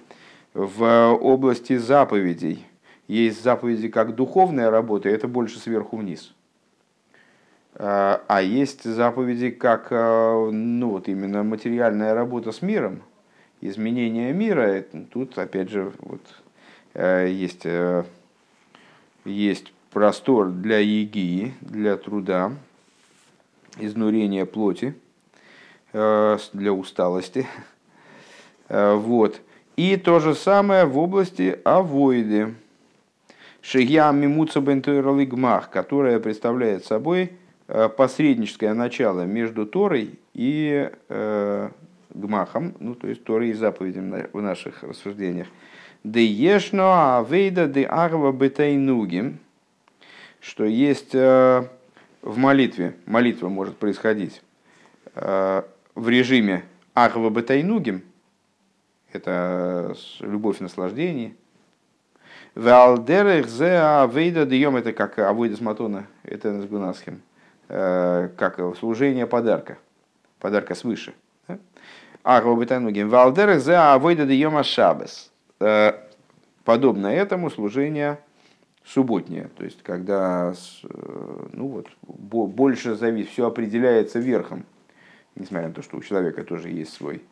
В 0.54 1.12
области 1.20 1.76
заповедей 1.76 2.64
есть 3.08 3.42
заповеди 3.42 3.88
как 3.88 4.14
духовная 4.14 4.70
работа, 4.70 5.10
это 5.10 5.28
больше 5.28 5.58
сверху 5.58 5.98
вниз. 5.98 6.32
Э, 7.74 8.20
а 8.26 8.40
есть 8.40 8.84
заповеди 8.84 9.50
как 9.50 9.88
э, 9.90 10.50
ну, 10.50 10.90
вот 10.90 11.08
именно 11.08 11.42
материальная 11.42 12.14
работа 12.14 12.52
с 12.52 12.62
миром, 12.62 13.02
изменение 13.64 14.32
мира. 14.32 14.84
Тут, 15.10 15.38
опять 15.38 15.70
же, 15.70 15.92
вот, 15.98 16.20
есть, 16.94 17.66
есть 19.24 19.72
простор 19.94 20.50
для 20.50 20.78
егии, 20.78 21.54
для 21.60 21.96
труда, 21.96 22.52
изнурения 23.78 24.44
плоти, 24.44 24.94
э, 25.92 26.38
для 26.52 26.72
усталости. 26.72 27.46
Э, 28.68 28.94
вот. 28.94 29.40
И 29.76 29.96
то 29.96 30.20
же 30.20 30.34
самое 30.34 30.84
в 30.84 30.98
области 30.98 31.58
авоиды. 31.64 32.54
Шигья 33.62 34.10
мимуца 34.12 34.60
бентуэрлигмах, 34.60 35.70
которая 35.70 36.20
представляет 36.20 36.84
собой 36.84 37.32
посредническое 37.66 38.74
начало 38.74 39.22
между 39.22 39.64
Торой 39.64 40.18
и 40.34 40.90
э, 42.14 42.18
гмахом, 42.18 42.74
ну, 42.80 42.94
то 42.94 43.08
есть 43.08 43.24
Торой 43.24 43.50
и 43.50 43.52
заповедям 43.52 44.14
в 44.32 44.40
наших 44.40 44.82
рассуждениях. 44.82 45.48
Де 46.04 46.24
ешно 46.24 47.18
авейда 47.18 47.66
де 47.66 47.84
арва 47.84 48.32
бетайнугим, 48.32 49.38
что 50.40 50.64
есть 50.64 51.14
э, 51.14 51.66
в 52.22 52.36
молитве, 52.36 52.94
молитва 53.06 53.48
может 53.48 53.78
происходить 53.78 54.42
э, 55.14 55.62
в 55.94 56.08
режиме 56.08 56.64
арва 56.92 57.30
бетайнугим, 57.30 58.02
это 59.12 59.94
любовь 60.20 60.60
и 60.60 60.64
наслаждение. 60.64 61.34
Валдерех 62.54 63.48
зе 63.48 63.78
авейда 63.78 64.44
дием, 64.44 64.76
это 64.76 64.92
как 64.92 65.18
авойда 65.18 65.56
сматона, 65.56 66.06
это 66.22 66.60
с 66.60 66.66
гунасхем, 66.66 67.22
э, 67.68 68.28
как 68.36 68.60
служение 68.76 69.26
подарка, 69.26 69.78
подарка 70.38 70.74
свыше. 70.74 71.14
Бетайнугим. 72.24 73.08
Валдерех 73.08 73.60
зе 73.60 73.76
авойда 73.76 74.26
дием 74.26 74.56
ашабес. 74.56 75.30
Подобно 76.64 77.08
этому 77.08 77.50
служение 77.50 78.18
субботнее, 78.86 79.50
то 79.56 79.64
есть 79.64 79.82
когда 79.82 80.54
ну 80.82 81.68
вот, 81.68 81.88
больше 82.02 82.94
зависит, 82.94 83.30
все 83.30 83.46
определяется 83.46 84.18
верхом, 84.18 84.64
несмотря 85.36 85.68
на 85.68 85.74
то, 85.74 85.82
что 85.82 85.96
у 85.96 86.00
человека 86.00 86.44
тоже 86.44 86.70
есть 86.70 86.92
свой 86.92 87.22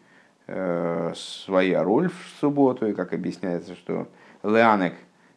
Э, 0.48 1.12
своя 1.14 1.85
роль 1.85 2.09
в 2.09 2.40
субботу, 2.40 2.87
и 2.87 2.94
как 2.94 3.12
объясняется, 3.12 3.76
что 3.76 4.09
Леанек 4.42 4.94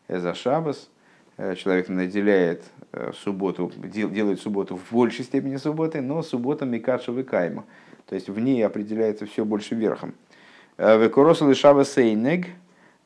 за 0.07 0.33
Шабас, 0.33 0.89
э, 1.37 1.55
человек 1.55 1.89
наделяет 1.89 2.63
э, 2.91 3.11
субботу, 3.13 3.71
делает 3.77 4.41
субботу 4.41 4.75
в 4.77 4.91
большей 4.91 5.23
степени 5.23 5.57
субботы, 5.57 6.01
но 6.01 6.23
суббота 6.23 6.65
Микадшева 6.65 7.21
Кайма. 7.21 7.65
То 8.07 8.15
есть 8.15 8.29
в 8.29 8.39
ней 8.39 8.65
определяется 8.65 9.25
все 9.25 9.45
больше 9.45 9.75
верхом. 9.75 10.13
Векоросал 10.77 11.49
и 11.49 11.53
Шаба 11.53 11.85
Сейнег, 11.85 12.47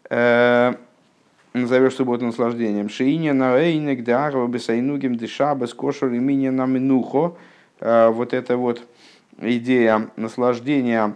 назовешь 0.10 1.96
субботу 1.96 2.26
наслаждением. 2.26 2.90
Шииня 2.90 3.34
на 3.34 3.58
Эйнег, 3.58 4.04
Деарва 4.04 4.48
Бесайнугим, 4.48 5.16
Дешаба, 5.16 5.66
Скошер 5.66 6.12
и 6.14 6.20
Миня 6.20 6.52
на 6.52 6.66
Минухо. 6.66 7.36
Вот 7.80 8.34
эта 8.34 8.58
вот 8.58 8.84
идея 9.42 10.10
наслаждения 10.16 11.16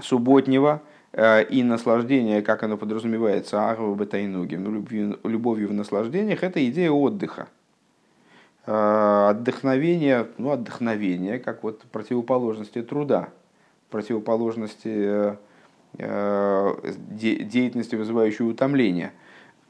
субботнего 0.00 0.82
э, 1.12 1.44
и 1.44 1.62
наслаждения, 1.62 2.42
как 2.42 2.62
оно 2.62 2.76
подразумевается, 2.76 3.68
агва 3.68 3.94
бетайнугим, 3.94 4.64
ну, 4.64 5.28
любовью 5.28 5.68
в 5.68 5.72
наслаждениях, 5.72 6.42
это 6.42 6.66
идея 6.68 6.90
отдыха. 6.90 7.48
Э, 8.70 9.28
отдохновение, 9.30 10.26
ну, 10.36 10.50
отдохновение, 10.50 11.38
как 11.38 11.62
вот 11.62 11.80
противоположности 11.84 12.82
труда, 12.82 13.30
противоположности 13.88 15.38
э, 15.96 16.74
деятельности, 17.08 17.96
вызывающей 17.96 18.44
утомление. 18.44 19.12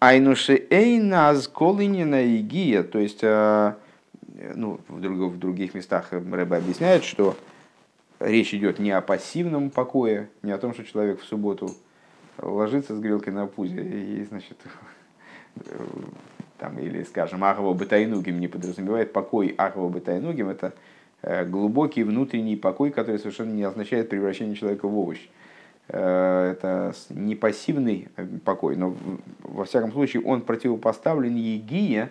Айнуши 0.01 0.67
эйназ 0.69 1.47
колинина 1.47 2.27
игия, 2.39 2.83
то 2.83 2.99
есть, 2.99 3.23
ну, 3.23 4.81
в 4.89 5.39
других 5.39 5.75
местах 5.75 6.09
Рэба 6.11 6.57
объясняет, 6.57 7.05
что 7.05 7.37
речь 8.19 8.53
идет 8.53 8.81
не 8.81 8.91
о 8.91 9.01
пассивном 9.01 9.71
покое, 9.71 10.29
не 10.43 10.51
о 10.51 10.59
том, 10.59 10.75
что 10.75 10.83
человек 10.85 11.21
в 11.21 11.25
субботу 11.25 11.71
ложится 12.37 12.97
с 12.97 13.01
грелкой 13.01 13.33
на 13.33 13.47
пузе 13.47 13.81
и, 13.81 14.25
значит, 14.25 14.59
там, 16.59 16.79
или, 16.79 17.03
скажем, 17.05 17.45
Ахова 17.45 17.73
Батайнугим 17.73 18.41
не 18.41 18.49
подразумевает 18.49 19.13
покой 19.13 19.55
Ахова 19.57 19.89
Батайнугим, 19.89 20.49
это 20.49 20.73
э, 21.23 21.45
глубокий 21.45 22.03
внутренний 22.03 22.57
покой, 22.57 22.91
который 22.91 23.19
совершенно 23.19 23.53
не 23.53 23.63
означает 23.63 24.09
превращение 24.09 24.57
человека 24.57 24.89
в 24.89 24.99
овощ. 24.99 25.29
Э, 25.89 26.53
это 26.53 26.93
не 27.11 27.37
пассивный 27.37 28.09
э, 28.17 28.27
покой, 28.45 28.77
но 28.77 28.95
во 29.43 29.65
всяком 29.65 29.93
случае 29.93 30.23
он 30.23 30.43
противопоставлен 30.43 31.35
егия, 31.35 32.11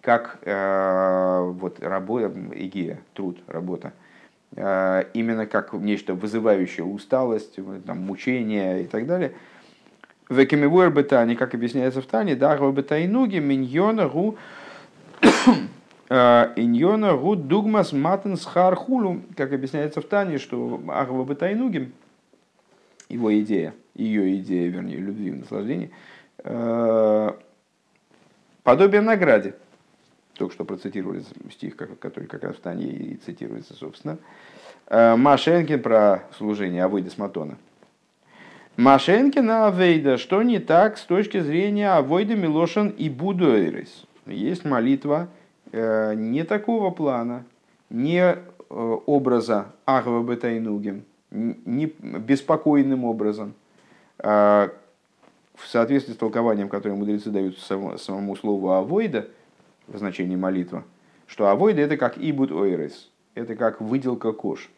как 0.00 0.38
вот, 0.44 1.80
работа, 1.80 2.32
егия, 2.54 3.00
труд, 3.14 3.38
работа– 3.48 3.92
именно 4.54 5.46
как 5.46 5.72
нечто 5.72 6.14
вызывающее 6.14 6.86
усталость, 6.86 7.58
там, 7.84 7.98
мучение 7.98 8.84
и 8.84 8.86
так 8.86 9.06
далее. 9.06 9.32
В 10.28 10.42
Экемивуэр 10.42 10.90
Бетани, 10.90 11.34
как 11.34 11.54
объясняется 11.54 12.02
в 12.02 12.06
Тане, 12.06 12.34
Дахва 12.34 12.72
Бетайнуги, 12.72 13.38
Миньона 13.38 14.08
Гу 14.08 14.36
э, 16.08 16.52
Иньона 16.56 17.16
Гу 17.16 17.36
Дугмас 17.36 17.92
Матен 17.92 18.36
Схархулу, 18.36 19.22
как 19.36 19.52
объясняется 19.52 20.00
в 20.00 20.06
Тане, 20.06 20.38
что 20.38 20.80
Ахва 20.88 21.24
Бетайнуги, 21.24 21.92
его 23.08 23.38
идея, 23.40 23.74
ее 23.94 24.36
идея, 24.36 24.68
вернее, 24.68 24.96
любви 24.96 25.28
и 25.28 25.32
наслаждения, 25.32 25.90
э, 26.42 27.32
подобие 28.64 29.00
награде– 29.00 29.54
только 30.36 30.54
что 30.54 30.64
процитировали 30.64 31.24
стих, 31.50 31.76
который 31.76 32.26
как 32.26 32.44
раз 32.44 32.56
в 32.56 32.60
Тане 32.60 32.86
и 32.86 33.16
цитируется, 33.16 33.74
собственно. 33.74 34.18
Э, 34.86 35.16
Машенкин 35.16 35.82
про 35.82 36.24
служение 36.36 36.84
Авойда 36.84 37.10
Сматона. 37.10 37.56
Машенкин 38.76 39.50
Авейда, 39.50 40.18
что 40.18 40.42
не 40.42 40.58
так 40.58 40.98
с 40.98 41.04
точки 41.04 41.40
зрения 41.40 41.90
Авойда 41.92 42.34
Милошин 42.34 42.88
и 42.90 43.08
Будуэрис. 43.08 44.04
Есть 44.26 44.64
молитва 44.64 45.28
э, 45.72 46.14
не 46.14 46.44
такого 46.44 46.90
плана, 46.90 47.44
не 47.90 48.20
э, 48.20 48.36
образа 48.68 49.68
Ахва 49.86 50.22
Бетайнугим, 50.22 51.04
не 51.30 51.86
беспокойным 51.86 53.04
образом, 53.04 53.54
в 54.18 54.70
соответствии 55.66 56.14
с 56.14 56.16
толкованием, 56.16 56.68
которое 56.68 56.94
мудрецы 56.94 57.30
дают 57.30 57.58
самому 57.58 58.36
слову 58.36 58.70
Авойда, 58.70 59.26
в 59.86 59.96
значении 59.98 60.36
молитва, 60.36 60.84
что 61.26 61.48
авойда 61.48 61.82
это 61.82 61.96
как 61.96 62.18
ибут 62.18 62.52
ойрес, 62.52 63.10
это 63.34 63.54
как 63.56 63.80
выделка 63.80 64.32
кож. 64.32 64.70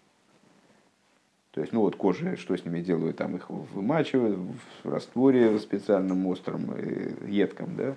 То 1.58 1.62
есть, 1.62 1.72
ну 1.72 1.80
вот 1.80 1.96
кожи, 1.96 2.36
что 2.36 2.56
с 2.56 2.64
ними 2.64 2.78
делают, 2.78 3.16
там 3.16 3.34
их 3.34 3.50
вымачивают 3.50 4.38
в 4.84 4.88
растворе 4.88 5.58
специальным 5.58 6.24
острым, 6.28 6.70
э, 6.76 7.10
едком, 7.26 7.74
да, 7.76 7.96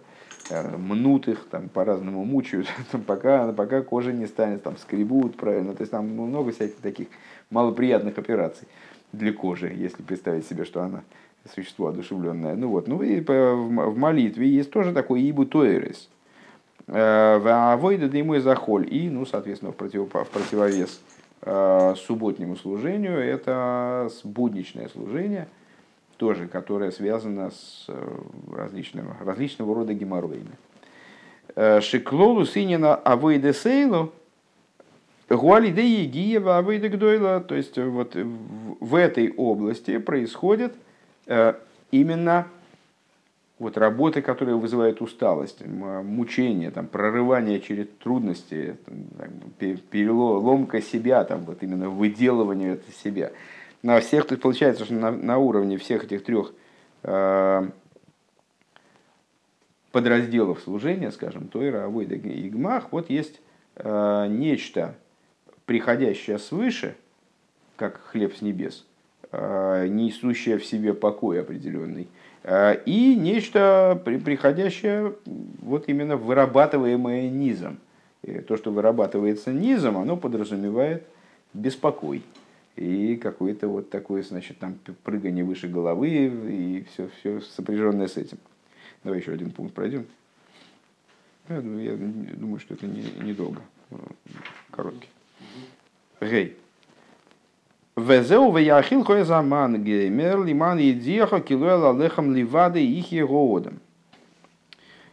э, 0.50 0.78
мнут 0.78 1.28
их, 1.28 1.46
там 1.52 1.70
по-разному 1.70 2.26
мучают, 2.26 2.66
пока, 3.06 3.54
пока 3.54 3.84
кожа 3.84 4.14
не 4.14 4.26
станет, 4.26 4.64
там 4.64 4.78
скребут 4.78 5.38
правильно, 5.38 5.76
то 5.76 5.82
есть 5.82 5.92
там 5.92 6.08
много 6.08 6.52
всяких 6.54 6.78
таких 6.78 7.10
малоприятных 7.52 8.18
операций 8.18 8.68
для 9.12 9.32
кожи, 9.32 9.72
если 9.78 10.02
представить 10.02 10.48
себе, 10.48 10.66
что 10.66 10.82
она 10.82 11.04
существо 11.54 11.90
одушевленное. 11.90 12.56
Ну 12.56 12.70
вот, 12.70 12.88
ну 12.88 13.04
и 13.04 13.22
в 13.22 13.96
молитве 13.96 14.50
есть 14.50 14.72
тоже 14.72 14.92
такой 14.92 15.22
ибутоэрис, 15.30 16.10
Э, 16.88 17.76
Войда 17.78 18.10
да 18.10 18.18
ему 18.18 18.36
и 18.36 18.40
захоль. 18.40 18.88
И, 18.94 19.10
ну, 19.10 19.26
соответственно, 19.26 19.72
в, 19.72 19.76
против, 19.76 20.14
в 20.14 20.28
противовес 20.28 21.00
субботнему 21.44 22.56
служению 22.56 23.18
это 23.18 24.10
будничное 24.24 24.88
служение, 24.90 25.48
тоже, 26.18 26.48
которое 26.48 26.92
связано 26.92 27.50
с 27.50 27.86
э, 27.88 28.20
различного, 28.52 29.18
различного 29.20 29.74
рода 29.74 29.94
геморроями. 29.94 30.52
Шиклолу 31.82 32.46
синина 32.46 32.96
авойде 32.96 33.54
сейлу, 33.54 34.14
гуалиде 35.30 35.86
егиева 36.04 36.60
авойде 36.60 36.90
гдойла. 36.90 37.42
То 37.42 37.56
есть 37.56 37.78
вот 37.78 38.16
в 38.16 38.96
этой 38.96 39.34
области 39.34 39.98
происходит 39.98 40.74
именно 41.92 42.48
вот 43.62 43.78
работы, 43.78 44.24
которые 44.24 44.58
вызывают 44.58 45.02
усталость, 45.02 45.64
мучение, 45.64 46.72
там, 46.72 46.88
прорывание 46.88 47.62
через 47.62 47.86
трудности, 48.04 48.76
переломка 49.92 50.82
себя, 50.82 51.24
там, 51.26 51.42
вот 51.42 51.62
именно 51.62 51.88
выделывание 51.88 52.74
это 52.74 52.92
себя. 52.92 53.32
На 53.84 54.00
всех, 54.00 54.26
то 54.26 54.34
есть 54.34 54.42
получается, 54.42 54.86
что 54.86 54.96
на, 54.96 55.12
на 55.12 55.38
уровне 55.38 55.78
всех 55.78 56.06
этих 56.06 56.24
трех 56.24 56.54
э, 57.04 57.70
подразделов 59.92 60.60
служения, 60.62 61.12
скажем, 61.12 61.48
Тойра, 61.48 61.86
Авойда 61.86 62.16
и 62.16 62.50
Гмах, 62.50 62.92
вот 62.92 63.12
есть 63.12 63.42
э, 63.76 64.26
нечто, 64.28 64.96
приходящее 65.68 66.40
свыше, 66.40 66.96
как 67.76 68.02
хлеб 68.06 68.36
с 68.36 68.42
небес, 68.42 68.88
э, 69.32 69.86
несущее 69.88 70.58
в 70.58 70.66
себе 70.66 70.96
покой 70.96 71.40
определенный– 71.40 72.08
и 72.44 73.16
нечто 73.16 74.02
приходящее, 74.04 75.16
вот 75.26 75.88
именно 75.88 76.18
вырабатываемое 76.18 77.30
низом. 77.30 77.78
И 78.24 78.40
то, 78.40 78.58
что 78.58 78.72
вырабатывается 78.72 79.52
низом, 79.52 79.98
оно 79.98 80.18
подразумевает 80.18 81.04
беспокой. 81.54 82.24
И 82.76 83.16
какое-то 83.18 83.68
вот 83.68 83.90
такое, 83.90 84.24
значит, 84.24 84.58
там 84.60 84.78
прыгание 85.04 85.44
выше 85.44 85.68
головы 85.68 86.10
и 86.10 86.86
все, 86.92 87.10
все 87.20 87.42
сопряженное 87.42 88.08
с 88.08 88.18
этим. 88.18 88.38
Давай 89.04 89.20
еще 89.20 89.34
один 89.34 89.52
пункт 89.52 89.74
пройдем. 89.74 90.06
Я, 91.50 91.62
думаю, 91.62 92.60
что 92.60 92.76
это 92.76 92.88
недолго, 92.88 93.62
не 93.90 93.98
короткий. 94.70 95.10
Гей. 96.22 96.58
Везеу 98.02 98.52
ваяхил 98.52 99.06
заман 99.24 99.84
геймер 99.84 100.44
лиман 100.44 100.78
едиаха 100.78 101.40
килуэл 101.40 101.88
алехам 101.88 102.34
ливады 102.34 102.84
их 102.84 103.12
его 103.12 103.62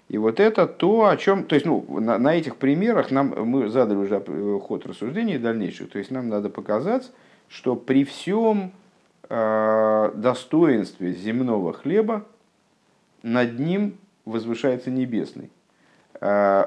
И 0.09 0.19
вот 0.19 0.41
это 0.41 0.67
то, 0.67 1.07
о 1.07 1.17
чем, 1.17 1.45
то 1.45 1.55
есть, 1.55 1.67
ну, 1.67 1.85
на, 2.01 2.19
на 2.19 2.35
этих 2.35 2.57
примерах 2.57 3.11
нам 3.11 3.35
мы 3.49 3.69
задали 3.69 3.97
уже 3.99 4.21
ход 4.61 4.87
рассуждений 4.87 5.39
дальнейших. 5.39 5.91
То 5.91 5.99
есть 5.99 6.11
нам 6.11 6.29
надо 6.29 6.51
показать, 6.51 7.11
что 7.49 7.77
при 7.77 8.05
всем 8.05 8.73
э, 9.29 10.13
достоинстве 10.15 11.13
земного 11.13 11.73
хлеба 11.73 12.25
над 13.23 13.59
ним 13.59 13.99
возвышается 14.25 14.91
небесный. 14.91 15.51
Э, 16.21 16.67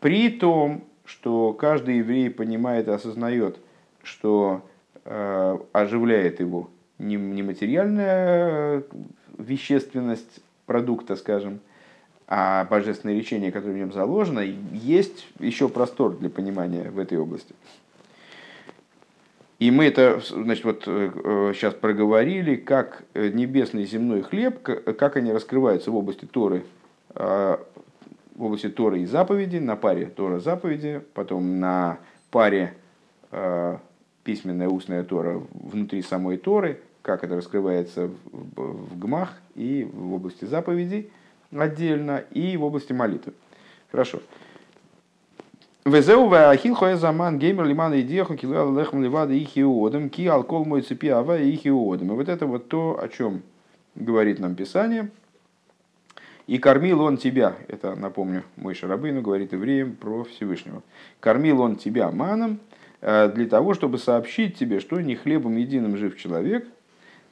при 0.00 0.30
том, 0.30 0.84
что 1.04 1.52
каждый 1.52 1.98
еврей 1.98 2.30
понимает 2.30 2.88
и 2.88 2.90
осознает, 2.90 3.58
что 4.02 4.62
э, 4.64 4.71
оживляет 5.04 6.40
его 6.40 6.70
не, 6.98 7.16
материальная 7.16 8.84
вещественность 9.36 10.40
продукта, 10.66 11.16
скажем, 11.16 11.60
а 12.28 12.64
божественное 12.64 13.16
речение, 13.16 13.50
которое 13.50 13.72
в 13.72 13.78
нем 13.78 13.92
заложено, 13.92 14.40
есть 14.40 15.26
еще 15.38 15.68
простор 15.68 16.16
для 16.16 16.30
понимания 16.30 16.90
в 16.90 16.98
этой 16.98 17.18
области. 17.18 17.54
И 19.58 19.70
мы 19.70 19.86
это 19.86 20.20
значит, 20.28 20.64
вот, 20.64 20.82
сейчас 20.84 21.74
проговорили, 21.74 22.56
как 22.56 23.02
небесный 23.14 23.84
земной 23.86 24.22
хлеб, 24.22 24.62
как 24.62 25.16
они 25.16 25.32
раскрываются 25.32 25.90
в 25.90 25.96
области 25.96 26.24
Торы 26.24 26.64
в 28.34 28.44
области 28.44 28.68
Торы 28.68 29.00
и 29.00 29.06
заповеди, 29.06 29.58
на 29.58 29.76
паре 29.76 30.06
Тора 30.06 30.40
заповеди, 30.40 31.02
потом 31.14 31.60
на 31.60 31.98
паре 32.30 32.74
э, 33.30 33.76
письменная 34.24 34.68
устная 34.68 35.04
Тора 35.04 35.42
внутри 35.52 36.02
самой 36.02 36.36
Торы, 36.36 36.80
как 37.02 37.24
это 37.24 37.36
раскрывается 37.36 38.08
в, 38.30 38.60
в 38.60 38.98
гмах 38.98 39.34
и 39.54 39.88
в 39.92 40.14
области 40.14 40.44
заповедей 40.44 41.10
отдельно, 41.50 42.24
и 42.30 42.56
в 42.56 42.64
области 42.64 42.92
молитвы. 42.92 43.32
Хорошо. 43.90 44.20
Везеу 45.84 46.28
ваахил 46.28 46.74
хоя 46.74 46.96
заман 46.96 47.38
геймер 47.38 47.64
лиман 47.64 47.98
идеяху 48.00 48.36
килуэл 48.36 48.78
лехм 48.78 49.02
ливада 49.02 49.32
их 49.32 49.58
иодом 49.58 50.10
ки 50.10 50.26
алкол 50.26 50.64
мой 50.64 50.82
цепи 50.82 51.08
ава 51.08 51.38
их 51.38 51.66
иодом. 51.66 52.12
И 52.12 52.14
вот 52.14 52.28
это 52.28 52.46
вот 52.46 52.68
то, 52.68 52.98
о 53.02 53.08
чем 53.08 53.42
говорит 53.96 54.38
нам 54.38 54.54
Писание– 54.54 55.10
и 56.46 56.58
кормил 56.58 57.00
он 57.02 57.16
тебя, 57.18 57.56
это, 57.68 57.94
напомню, 57.94 58.42
мой 58.56 58.74
Шарабейну 58.74 59.22
говорит 59.22 59.52
евреям 59.52 59.94
про 59.94 60.24
Всевышнего. 60.24 60.82
Кормил 61.20 61.60
он 61.60 61.76
тебя 61.76 62.10
маном 62.10 62.58
для 63.02 63.46
того, 63.48 63.74
чтобы 63.74 63.98
сообщить 63.98 64.56
тебе, 64.56 64.78
что 64.78 65.00
не 65.00 65.16
хлебом 65.16 65.56
единым 65.56 65.96
жив 65.96 66.16
человек, 66.16 66.66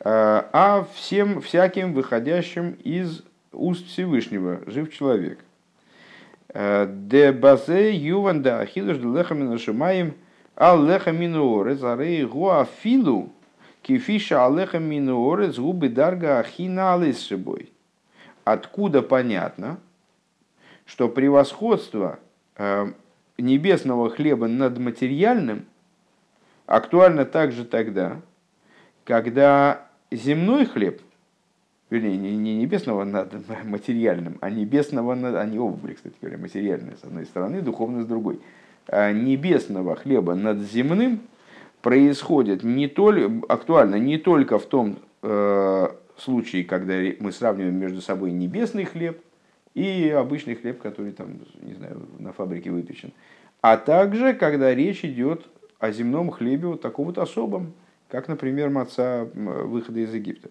э, 0.01 0.05
а 0.05 0.87
всем 0.95 1.41
всяким 1.41 1.95
выходящим 1.95 2.73
из 2.83 3.23
уст 3.53 3.87
Всевышнего 3.87 4.61
жив 4.67 4.93
человек. 4.93 5.39
Э, 6.53 6.87
де 6.89 7.31
базе 7.31 7.95
юван 7.95 8.43
да 8.43 8.61
ахилуш 8.61 8.99
де 8.99 9.07
лехамина 9.07 9.57
ал 10.57 10.85
лехамину 10.85 11.61
орез 11.61 11.83
арей 11.85 12.25
гуафилу 12.25 13.33
кифиша 13.83 14.45
алехамину 14.45 15.33
орез 15.33 15.57
губы 15.57 15.89
дарга 15.89 16.41
ахина 16.41 16.95
алис 16.95 17.31
откуда 18.45 19.03
понятно, 19.03 19.79
что 20.85 21.09
превосходство 21.09 22.19
э, 22.57 22.93
небесного 23.40 24.11
хлеба 24.11 24.48
над 24.48 24.79
материальным 24.79 25.64
актуально 26.66 27.24
также 27.24 27.64
тогда, 27.64 28.20
когда 29.05 29.88
земной 30.11 30.66
хлеб, 30.66 31.03
вернее, 31.90 32.16
не 32.16 32.57
небесного 32.57 33.05
над 33.05 33.35
материальным, 33.64 34.38
а 34.40 34.50
небесного 34.50 35.14
над, 35.14 35.37
они 35.37 35.59
оба 35.59 35.76
были, 35.76 35.94
кстати 35.94 36.14
говоря, 36.20 36.38
материальные 36.38 36.96
с 36.96 37.05
одной 37.05 37.26
стороны, 37.26 37.62
духовные 37.62 38.05
с 38.05 38.07
другой, 38.07 38.40
а 38.87 39.12
небесного 39.12 39.96
хлеба 39.96 40.35
над 40.35 40.59
земным 40.59 41.20
происходит 41.83 42.62
не 42.62 42.88
только, 42.88 43.31
актуально 43.48 43.96
не 43.96 44.18
только 44.18 44.59
в 44.59 44.66
том 44.66 44.98
э, 45.22 45.88
случаи, 46.16 46.62
когда 46.62 46.94
мы 47.20 47.33
сравниваем 47.33 47.76
между 47.76 48.00
собой 48.00 48.33
небесный 48.33 48.85
хлеб 48.85 49.20
и 49.75 50.11
обычный 50.11 50.55
хлеб, 50.55 50.81
который 50.81 51.13
там, 51.13 51.41
не 51.61 51.75
знаю, 51.75 52.07
на 52.19 52.33
фабрике 52.33 52.71
выпечен. 52.71 53.13
А 53.61 53.77
также, 53.77 54.35
когда 54.35 54.75
речь 54.75 55.05
идет 55.05 55.47
о 55.79 55.91
земном 55.91 56.31
хлебе 56.31 56.69
вот 56.69 56.81
таком 56.81 57.07
вот 57.07 57.19
особом, 57.19 57.73
как, 58.09 58.29
например, 58.29 58.71
маца 58.71 59.29
выхода 59.35 60.01
из 60.01 60.13
Египта. 60.13 60.51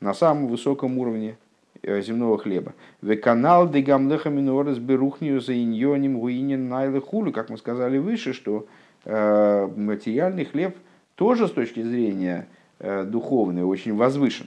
На 0.00 0.14
самом 0.14 0.48
высоком 0.48 0.98
уровне 0.98 1.36
э, 1.82 2.00
земного 2.02 2.38
хлеба. 2.38 2.74
В 3.00 3.16
канал 3.16 3.68
дегамлеха 3.68 4.30
минорес 4.30 4.78
берухнию 4.78 5.40
за 5.40 5.60
иньоним 5.60 6.20
гуинин 6.20 6.68
найлы 6.68 7.00
хулю, 7.00 7.32
как 7.32 7.50
мы 7.50 7.56
сказали 7.56 7.98
выше, 7.98 8.32
что 8.32 8.66
э, 9.04 9.68
материальный 9.76 10.44
хлеб 10.44 10.76
тоже 11.14 11.48
с 11.48 11.50
точки 11.50 11.82
зрения 11.82 12.46
э, 12.78 13.04
духовной 13.04 13.64
очень 13.64 13.96
возвышен. 13.96 14.46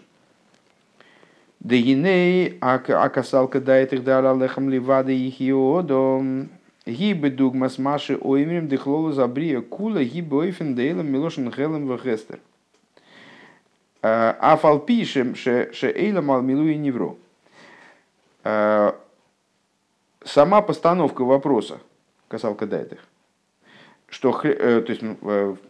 Дегиней, 1.61 2.57
акасалка 2.59 3.61
дает 3.61 3.93
их 3.93 4.03
дала 4.03 4.33
лехам 4.33 4.67
ливады 4.67 5.15
их 5.15 5.39
иодом. 5.39 6.49
Гибы 6.87 7.29
дугмас 7.29 7.77
маши 7.77 8.17
оймрим 8.19 8.67
дыхлолу 8.67 9.11
забрия 9.11 9.61
кула 9.61 10.03
гибы 10.03 10.37
ойфен 10.37 10.73
дейлом 10.73 11.11
милошин 11.11 11.51
хелем 11.51 11.87
вехестер. 11.87 12.39
Афал 14.01 14.79
пишем, 14.79 15.35
ше 15.35 15.69
эйлам 15.81 16.31
алмилу 16.31 16.67
и 16.67 16.75
невро. 16.75 17.15
Сама 18.43 18.95
постановка 20.63 21.23
вопроса, 21.23 21.79
касалка 22.27 22.65
дает 22.65 22.93
их, 22.93 22.99
что, 24.09 24.31
то 24.31 24.85
есть, 24.87 25.03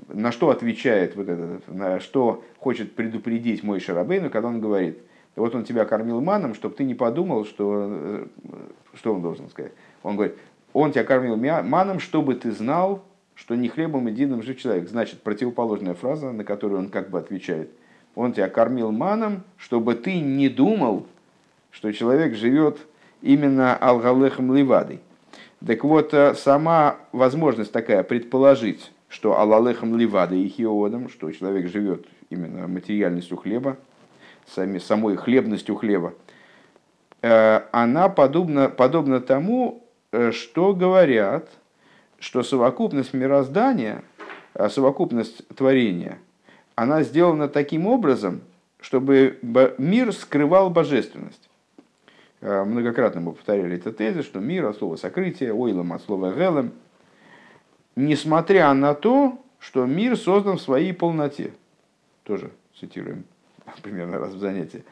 на 0.08 0.32
что 0.32 0.52
отвечает 0.52 1.18
вот 1.18 1.28
это, 1.28 1.60
на 1.68 2.00
что 2.00 2.46
хочет 2.60 2.96
предупредить 2.96 3.64
мой 3.64 3.82
Шарабейну, 3.82 4.30
когда 4.30 4.48
он 4.48 4.62
говорит– 4.62 4.98
вот 5.36 5.56
он 5.56 5.64
тебя 5.64 5.86
кормил 5.86 6.22
маном, 6.22 6.54
чтобы 6.54 6.76
ты 6.76 6.84
не 6.84 6.96
подумал, 6.96 7.46
что... 7.46 7.88
Э, 7.90 8.26
что 8.94 9.14
он 9.14 9.22
должен 9.22 9.50
сказать? 9.50 9.72
Он 10.04 10.16
говорит, 10.16 10.36
он 10.74 10.92
тебя 10.92 11.04
кормил 11.04 11.38
маном, 11.38 12.00
чтобы 12.00 12.36
ты 12.36 12.52
знал, 12.52 13.04
что 13.36 13.56
не 13.56 13.70
хлебом 13.70 14.08
единым 14.08 14.44
жив 14.44 14.60
человек. 14.60 14.90
Значит, 14.90 15.22
противоположная 15.22 15.94
фраза, 15.94 16.32
на 16.32 16.44
которую 16.44 16.80
он 16.80 16.90
как 16.90 17.10
бы 17.10 17.20
отвечает. 17.20 17.72
Он 18.16 18.34
тебя 18.34 18.50
кормил 18.50 18.92
маном, 18.92 19.44
чтобы 19.58 19.96
ты 19.96 20.20
не 20.20 20.50
думал, 20.50 21.08
что 21.72 21.92
человек 21.94 22.36
живет 22.36 22.80
именно 23.22 23.76
алгалехом 23.76 24.54
ливадой. 24.54 25.00
Так 25.66 25.84
вот, 25.84 26.14
э, 26.14 26.34
сама 26.36 26.98
возможность 27.12 27.72
такая 27.72 28.04
предположить, 28.04 28.92
что 29.08 29.40
алалехом 29.40 29.98
ливадой 29.98 30.42
и 30.42 30.50
хиодом, 30.50 31.10
что 31.10 31.32
человек 31.32 31.68
живет 31.68 32.06
именно 32.30 32.68
материальностью 32.68 33.38
хлеба, 33.38 33.78
сами, 34.48 34.78
самой 34.80 35.16
хлебностью 35.16 35.76
хлеба, 35.76 36.14
э, 37.22 37.62
она 37.72 38.10
подобна, 38.10 38.70
подобна 38.70 39.22
тому, 39.22 39.84
э, 40.12 40.32
что 40.32 40.74
говорят, 40.74 41.50
что 42.20 42.44
совокупность 42.44 43.14
мироздания, 43.14 44.04
э, 44.54 44.70
совокупность 44.70 45.48
творения, 45.50 46.20
она 46.76 47.04
сделана 47.04 47.48
таким 47.48 47.88
образом, 47.88 48.42
чтобы 48.80 49.38
мир 49.78 50.14
скрывал 50.14 50.70
божественность. 50.70 51.50
Многократно 52.42 53.22
мы 53.22 53.34
повторяли 53.34 53.76
эту 53.76 53.92
тезу, 53.92 54.24
что 54.24 54.40
мир 54.40 54.66
от 54.66 54.78
слова 54.78 54.96
сокрытие, 54.96 55.54
ойлом 55.54 55.94
от 55.94 56.02
слова 56.02 56.34
гелем, 56.34 56.72
несмотря 57.96 58.74
на 58.74 58.96
то, 58.96 59.38
что 59.60 59.86
мир 59.86 60.18
создан 60.18 60.58
в 60.58 60.62
своей 60.62 60.92
полноте. 60.92 61.54
Тоже 62.24 62.50
цитируем 62.80 63.26
примерно 63.82 64.20
раз 64.20 64.34
в 64.34 64.40
занятии. 64.40 64.84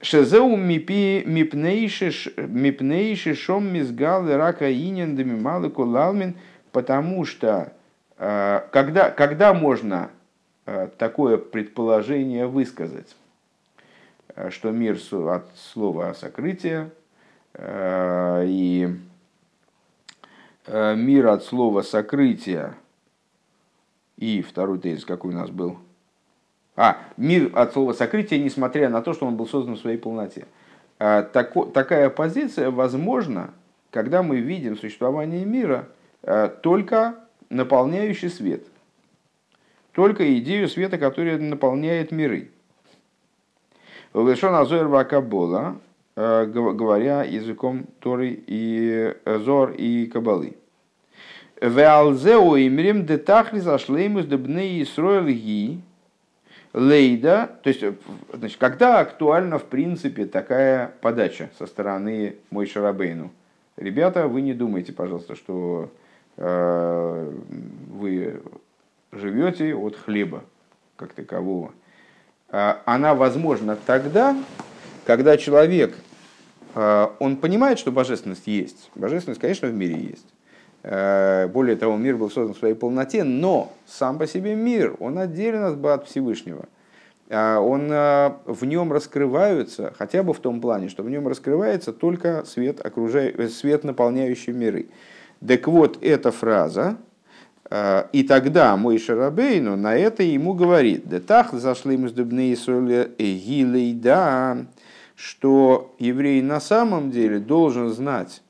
Шезеу 0.00 0.56
мипи 0.56 1.24
мипнейши 1.26 3.34
шом 3.34 3.72
мизгал 3.72 4.26
рака 4.26 4.70
инин 4.70 5.16
дамималы 5.16 5.70
кулалмин, 5.70 6.36
потому 6.70 7.24
что 7.24 7.72
э, 8.18 8.60
когда, 8.72 9.10
когда 9.10 9.54
можно 9.54 10.10
э, 10.66 10.88
такое 10.98 11.38
предположение 11.38 12.46
высказать, 12.46 13.16
э, 14.34 14.50
что 14.50 14.70
мир 14.70 14.98
от 15.28 15.46
слова 15.56 16.12
сокрытия 16.12 16.90
и 17.58 18.94
мир 20.68 21.28
от 21.28 21.42
слова 21.42 21.80
сокрытия 21.80 22.74
и 24.18 24.42
второй 24.42 24.78
тезис, 24.78 25.06
какой 25.06 25.32
у 25.32 25.34
нас 25.34 25.48
был, 25.48 25.78
а, 26.76 26.98
мир 27.16 27.50
от 27.54 27.72
слова 27.72 27.92
сокрытия, 27.92 28.38
несмотря 28.38 28.88
на 28.88 29.02
то, 29.02 29.14
что 29.14 29.26
он 29.26 29.36
был 29.36 29.46
создан 29.46 29.76
в 29.76 29.80
своей 29.80 29.96
полноте. 29.96 30.46
А, 30.98 31.22
тако, 31.22 31.64
такая 31.64 32.10
позиция 32.10 32.70
возможна, 32.70 33.50
когда 33.90 34.22
мы 34.22 34.40
видим 34.40 34.76
существование 34.76 35.44
мира 35.44 35.88
только 36.62 37.14
наполняющий 37.50 38.28
свет, 38.28 38.64
только 39.92 40.36
идею 40.38 40.68
света, 40.68 40.98
которая 40.98 41.38
наполняет 41.38 42.10
миры. 42.10 42.50
Лешон 44.12 44.54
Азор 44.56 44.88
Вакабола, 44.88 45.78
говоря 46.16 47.22
языком 47.22 47.86
Торы 48.00 48.42
и 48.46 49.14
Зор 49.24 49.70
и 49.72 50.06
Кабалы. 50.06 50.56
Веалзеу 51.60 52.56
имрим 52.56 53.06
детахли 53.06 53.60
зашлеймус 53.60 54.26
дебны 54.26 54.82
Исроэл 54.82 55.26
ги 55.28 55.80
лейда. 56.76 57.50
То 57.62 57.70
есть, 57.70 57.82
значит, 58.32 58.58
когда 58.58 59.00
актуальна 59.00 59.58
в 59.58 59.64
принципе 59.64 60.26
такая 60.26 60.92
подача 61.00 61.50
со 61.58 61.66
стороны 61.66 62.36
Мой 62.50 62.66
Шарабейну? 62.66 63.32
Ребята, 63.76 64.28
вы 64.28 64.42
не 64.42 64.54
думайте, 64.54 64.92
пожалуйста, 64.92 65.34
что 65.34 65.90
э, 66.36 67.32
вы 67.88 68.42
живете 69.10 69.74
от 69.74 69.96
хлеба 69.96 70.44
как 70.96 71.12
такового. 71.14 71.72
А 72.50 72.82
она 72.84 73.14
возможна 73.14 73.76
тогда, 73.76 74.36
когда 75.04 75.36
человек, 75.36 75.94
э, 76.74 77.06
он 77.18 77.36
понимает, 77.36 77.78
что 77.78 77.90
божественность 77.90 78.46
есть. 78.46 78.90
Божественность, 78.94 79.40
конечно, 79.40 79.68
в 79.68 79.74
мире 79.74 79.98
есть. 79.98 80.26
Э, 80.88 81.48
более 81.48 81.74
того, 81.74 81.96
мир 81.96 82.16
был 82.16 82.30
создан 82.30 82.54
в 82.54 82.58
своей 82.58 82.74
полноте, 82.74 83.24
но 83.24 83.72
сам 83.86 84.18
по 84.18 84.26
себе 84.28 84.54
мир, 84.54 84.94
он 85.00 85.18
отделен 85.18 85.84
от 85.84 86.06
Всевышнего. 86.06 86.66
А 87.28 87.58
он, 87.58 87.90
э, 87.90 88.30
в 88.44 88.64
нем 88.64 88.92
раскрываются, 88.92 89.92
хотя 89.98 90.22
бы 90.22 90.32
в 90.32 90.38
том 90.38 90.60
плане, 90.60 90.88
что 90.88 91.02
в 91.02 91.10
нем 91.10 91.26
раскрывается 91.26 91.92
только 91.92 92.44
свет, 92.44 92.86
окружающий, 92.86 93.36
э, 93.36 93.48
свет 93.48 93.82
наполняющий 93.82 94.52
миры. 94.52 94.86
Так 95.44 95.66
вот, 95.66 95.98
эта 96.02 96.30
фраза, 96.30 96.96
и 98.12 98.24
тогда 98.26 98.76
мой 98.76 98.96
Шарабейну 98.96 99.76
на 99.76 99.96
это 99.96 100.22
ему 100.22 100.54
говорит, 100.54 101.08
«Детах 101.08 101.52
зашли 101.52 101.96
мы 101.96 102.08
с 102.08 102.12
да, 103.92 104.56
что 105.16 105.94
еврей 105.98 106.42
на 106.42 106.60
самом 106.60 107.10
деле 107.10 107.40
должен 107.40 107.88
знать, 107.90 108.40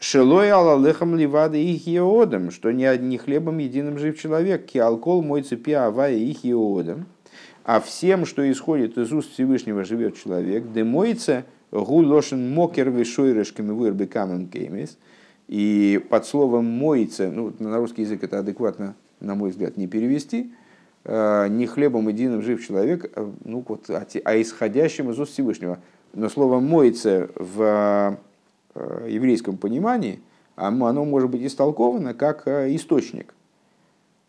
Шелой 0.00 0.52
алалехам 0.52 1.16
ливады 1.16 1.60
их 1.60 1.88
еодам, 1.88 2.52
что 2.52 2.70
не 2.70 2.84
одни 2.84 3.18
хлебом 3.18 3.58
единым 3.58 3.98
жив 3.98 4.18
человек, 4.20 4.66
ки 4.66 4.78
алкол 4.78 5.22
мой 5.22 5.42
цепи 5.42 5.72
авая 5.72 6.14
их 6.14 6.44
еодам, 6.44 7.06
а 7.64 7.80
всем, 7.80 8.24
что 8.24 8.48
исходит 8.48 8.96
из 8.96 9.12
уст 9.12 9.32
Всевышнего, 9.32 9.84
живет 9.84 10.16
человек, 10.16 10.70
демойца 10.72 11.44
гу 11.72 11.96
лошен 11.96 12.54
мокер 12.54 12.90
вишойрешками 12.90 13.72
вырбы 13.72 14.06
камен 14.06 14.46
кеймес, 14.46 14.96
и 15.48 16.00
под 16.08 16.26
словом 16.26 16.66
мойца, 16.66 17.28
ну, 17.32 17.52
на 17.58 17.78
русский 17.78 18.02
язык 18.02 18.22
это 18.22 18.38
адекватно, 18.38 18.94
на 19.18 19.34
мой 19.34 19.50
взгляд, 19.50 19.76
не 19.76 19.88
перевести, 19.88 20.52
э, 21.04 21.48
не 21.48 21.66
хлебом 21.66 22.08
единым 22.08 22.42
жив 22.42 22.64
человек, 22.64 23.10
а, 23.16 23.28
ну, 23.44 23.64
вот, 23.66 23.90
а, 23.90 24.06
а 24.24 24.40
исходящим 24.40 25.10
из 25.10 25.18
уст 25.18 25.32
Всевышнего. 25.32 25.80
Но 26.14 26.28
слово 26.28 26.60
мойца 26.60 27.28
в 27.34 28.16
Э, 28.16 28.16
еврейском 29.06 29.56
понимании, 29.56 30.20
оно 30.56 31.04
может 31.04 31.30
быть 31.30 31.42
истолковано 31.42 32.14
как 32.14 32.46
э, 32.46 32.74
источник. 32.74 33.34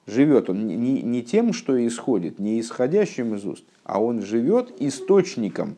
Живет 0.06 0.50
он 0.50 0.68
не, 0.68 1.02
не 1.02 1.24
тем, 1.24 1.54
что 1.54 1.86
исходит, 1.86 2.40
не 2.40 2.60
исходящим 2.60 3.36
из 3.36 3.46
уст, 3.46 3.64
а 3.84 4.02
он 4.02 4.22
живет 4.22 4.74
источником, 4.80 5.76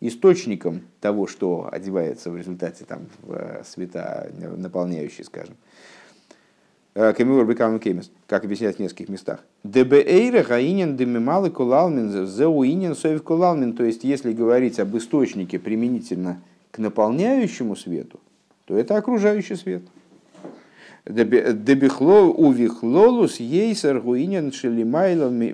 источником 0.00 0.82
того, 1.00 1.26
что 1.26 1.68
одевается 1.70 2.30
в 2.30 2.36
результате 2.36 2.84
там, 2.84 3.06
в 3.22 3.32
э, 3.32 3.62
света, 3.64 4.30
наполняющий, 4.56 5.24
скажем. 5.24 5.56
Кемюр 6.94 7.46
Бекам 7.46 7.78
Кемис, 7.78 8.10
как 8.26 8.44
объясняется 8.44 8.82
в 8.82 8.82
нескольких 8.82 9.08
местах. 9.08 9.44
ДБЭйра 9.62 10.42
гаинен 10.42 10.96
демималы 10.96 11.50
кулалмин 11.50 12.26
зеуинен 12.26 12.96
соев 12.96 13.22
кулалмин. 13.22 13.74
То 13.74 13.84
есть, 13.84 14.02
если 14.02 14.32
говорить 14.32 14.80
об 14.80 14.96
источнике 14.96 15.60
применительно 15.60 16.42
к 16.70 16.78
наполняющему 16.78 17.76
свету, 17.76 18.20
то 18.64 18.76
это 18.76 18.96
окружающий 18.96 19.56
свет. 19.56 19.82
Дебихло 21.06 22.24
увихлолус 22.26 23.40
ейсер 23.40 24.00
гуинен 24.00 24.52
шелимайлами 24.52 25.52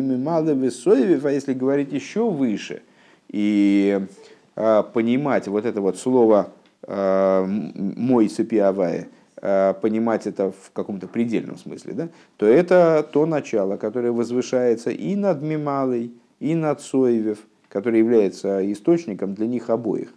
мималы 0.00 0.54
весоевев, 0.54 1.24
а 1.24 1.32
если 1.32 1.54
говорить 1.54 1.90
еще 1.90 2.30
выше 2.30 2.82
и 3.28 4.06
а, 4.54 4.82
понимать 4.82 5.48
вот 5.48 5.64
это 5.64 5.80
вот 5.80 5.96
слово 5.96 6.52
а, 6.82 7.46
мой 7.46 8.28
цепиавая, 8.28 9.08
а, 9.38 9.72
понимать 9.72 10.26
это 10.26 10.52
в 10.52 10.70
каком-то 10.72 11.08
предельном 11.08 11.56
смысле, 11.56 11.94
да, 11.94 12.08
то 12.36 12.46
это 12.46 13.04
то 13.10 13.24
начало, 13.24 13.78
которое 13.78 14.12
возвышается 14.12 14.90
и 14.90 15.16
над 15.16 15.42
Мималой, 15.42 16.12
и 16.38 16.54
над 16.54 16.82
Соевев– 16.82 17.38
который 17.74 17.98
является 17.98 18.72
источником 18.72 19.34
для 19.34 19.48
них 19.48 19.68
обоих. 19.68 20.14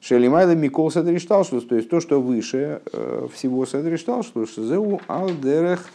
Шелимайда 0.00 0.54
Микол 0.54 0.90
Седришталшлус, 0.90 1.66
то 1.66 1.76
есть 1.76 1.90
то, 1.90 2.00
что 2.00 2.22
выше 2.22 2.80
э, 2.92 3.28
всего 3.34 3.66
Седришталшлус, 3.66 4.56
Зеу 4.56 5.02
Алдерех 5.06 5.86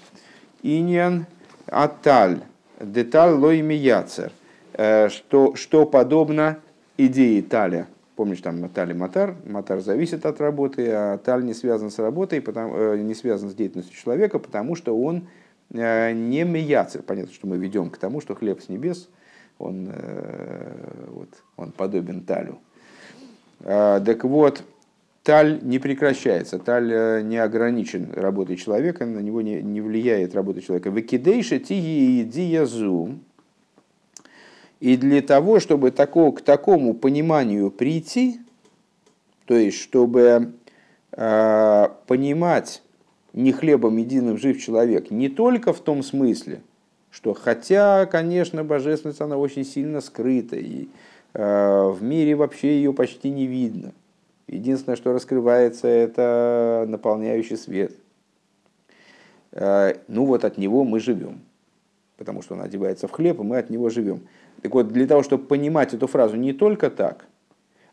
Иньян 0.61 1.25
Аталь, 1.65 2.41
Деталь 2.79 3.33
Лойми 3.33 3.75
Яцер, 3.75 4.31
э, 4.73 5.09
что, 5.09 5.55
что 5.55 5.87
подобно 5.87 6.59
идее 6.95 7.41
Таля. 7.41 7.87
Помнишь, 8.15 8.41
там 8.41 8.69
Таль 8.69 8.93
Матар. 8.93 9.33
Матар 9.47 9.79
зависит 9.79 10.27
от 10.27 10.39
работы, 10.41 10.91
а 10.91 11.17
Таль 11.17 11.43
не 11.43 11.55
связан 11.55 11.89
с 11.89 11.97
работой, 11.97 12.39
потому, 12.39 12.75
э, 12.75 12.97
не 12.99 13.15
связан 13.15 13.49
с 13.49 13.55
деятельностью 13.55 13.97
человека, 13.97 14.37
потому 14.37 14.75
что 14.75 14.95
он 14.95 15.27
не 15.71 16.43
мияцер. 16.43 17.01
Понятно, 17.01 17.33
что 17.33 17.47
мы 17.47 17.57
ведем 17.57 17.89
к 17.89 17.97
тому, 17.97 18.21
что 18.21 18.35
хлеб 18.35 18.61
с 18.61 18.69
небес– 18.69 19.09
он, 19.61 19.89
э, 19.91 21.05
вот, 21.11 21.29
он 21.55 21.71
подобен 21.71 22.21
талю. 22.21 22.59
А, 23.63 23.99
так 23.99 24.23
вот, 24.23 24.63
таль 25.23 25.59
не 25.61 25.79
прекращается, 25.79 26.59
таль 26.59 26.91
э, 26.91 27.21
не 27.21 27.37
ограничен 27.37 28.11
работой 28.13 28.55
человека, 28.57 29.05
на 29.05 29.19
него 29.19 29.41
не, 29.41 29.61
не 29.61 29.81
влияет 29.81 30.33
работа 30.33 30.61
человека. 30.61 30.89
Выкидейша 30.89 31.59
тиги 31.59 32.23
диязу. 32.23 33.19
И 34.79 34.97
для 34.97 35.21
того, 35.21 35.59
чтобы 35.59 35.91
такого, 35.91 36.31
к 36.31 36.41
такому 36.41 36.95
пониманию 36.95 37.69
прийти, 37.69 38.41
то 39.45 39.55
есть, 39.55 39.77
чтобы 39.77 40.53
э, 41.11 41.87
понимать 42.07 42.81
не 43.33 43.51
хлебом 43.51 43.97
единым 43.97 44.37
жив 44.37 44.59
человек, 44.59 45.11
не 45.11 45.29
только 45.29 45.71
в 45.71 45.81
том 45.81 46.01
смысле, 46.01 46.61
что 47.11 47.33
хотя, 47.33 48.05
конечно, 48.05 48.63
божественность, 48.63 49.21
она 49.21 49.37
очень 49.37 49.65
сильно 49.65 49.99
скрыта, 49.99 50.55
и 50.55 50.87
э, 51.33 51.89
в 51.89 52.01
мире 52.01 52.35
вообще 52.35 52.77
ее 52.77 52.93
почти 52.93 53.29
не 53.29 53.45
видно. 53.45 53.91
Единственное, 54.47 54.95
что 54.95 55.13
раскрывается, 55.13 55.87
это 55.87 56.85
наполняющий 56.87 57.57
свет. 57.57 57.91
Э, 59.51 59.95
ну 60.07 60.25
вот 60.25 60.45
от 60.45 60.57
него 60.57 60.85
мы 60.85 61.01
живем, 61.01 61.41
потому 62.15 62.41
что 62.41 62.55
он 62.55 62.61
одевается 62.61 63.09
в 63.09 63.11
хлеб, 63.11 63.41
и 63.41 63.43
мы 63.43 63.57
от 63.57 63.69
него 63.69 63.89
живем. 63.89 64.21
Так 64.61 64.73
вот, 64.73 64.87
для 64.87 65.05
того, 65.05 65.21
чтобы 65.21 65.45
понимать 65.45 65.93
эту 65.93 66.07
фразу 66.07 66.37
не 66.37 66.53
только 66.53 66.89
так, 66.89 67.25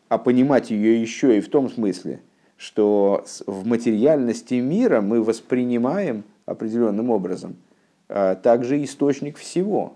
а 0.07 0.17
понимать 0.17 0.71
ее 0.71 0.99
еще 0.99 1.37
и 1.37 1.41
в 1.41 1.49
том 1.49 1.69
смысле, 1.69 2.21
что 2.55 3.25
в 3.45 3.65
материальности 3.65 4.55
мира 4.55 5.01
мы 5.01 5.21
воспринимаем 5.21 6.23
определенным 6.45 7.09
образом– 7.09 7.57
также 8.09 8.83
источник 8.83 9.37
всего. 9.37 9.93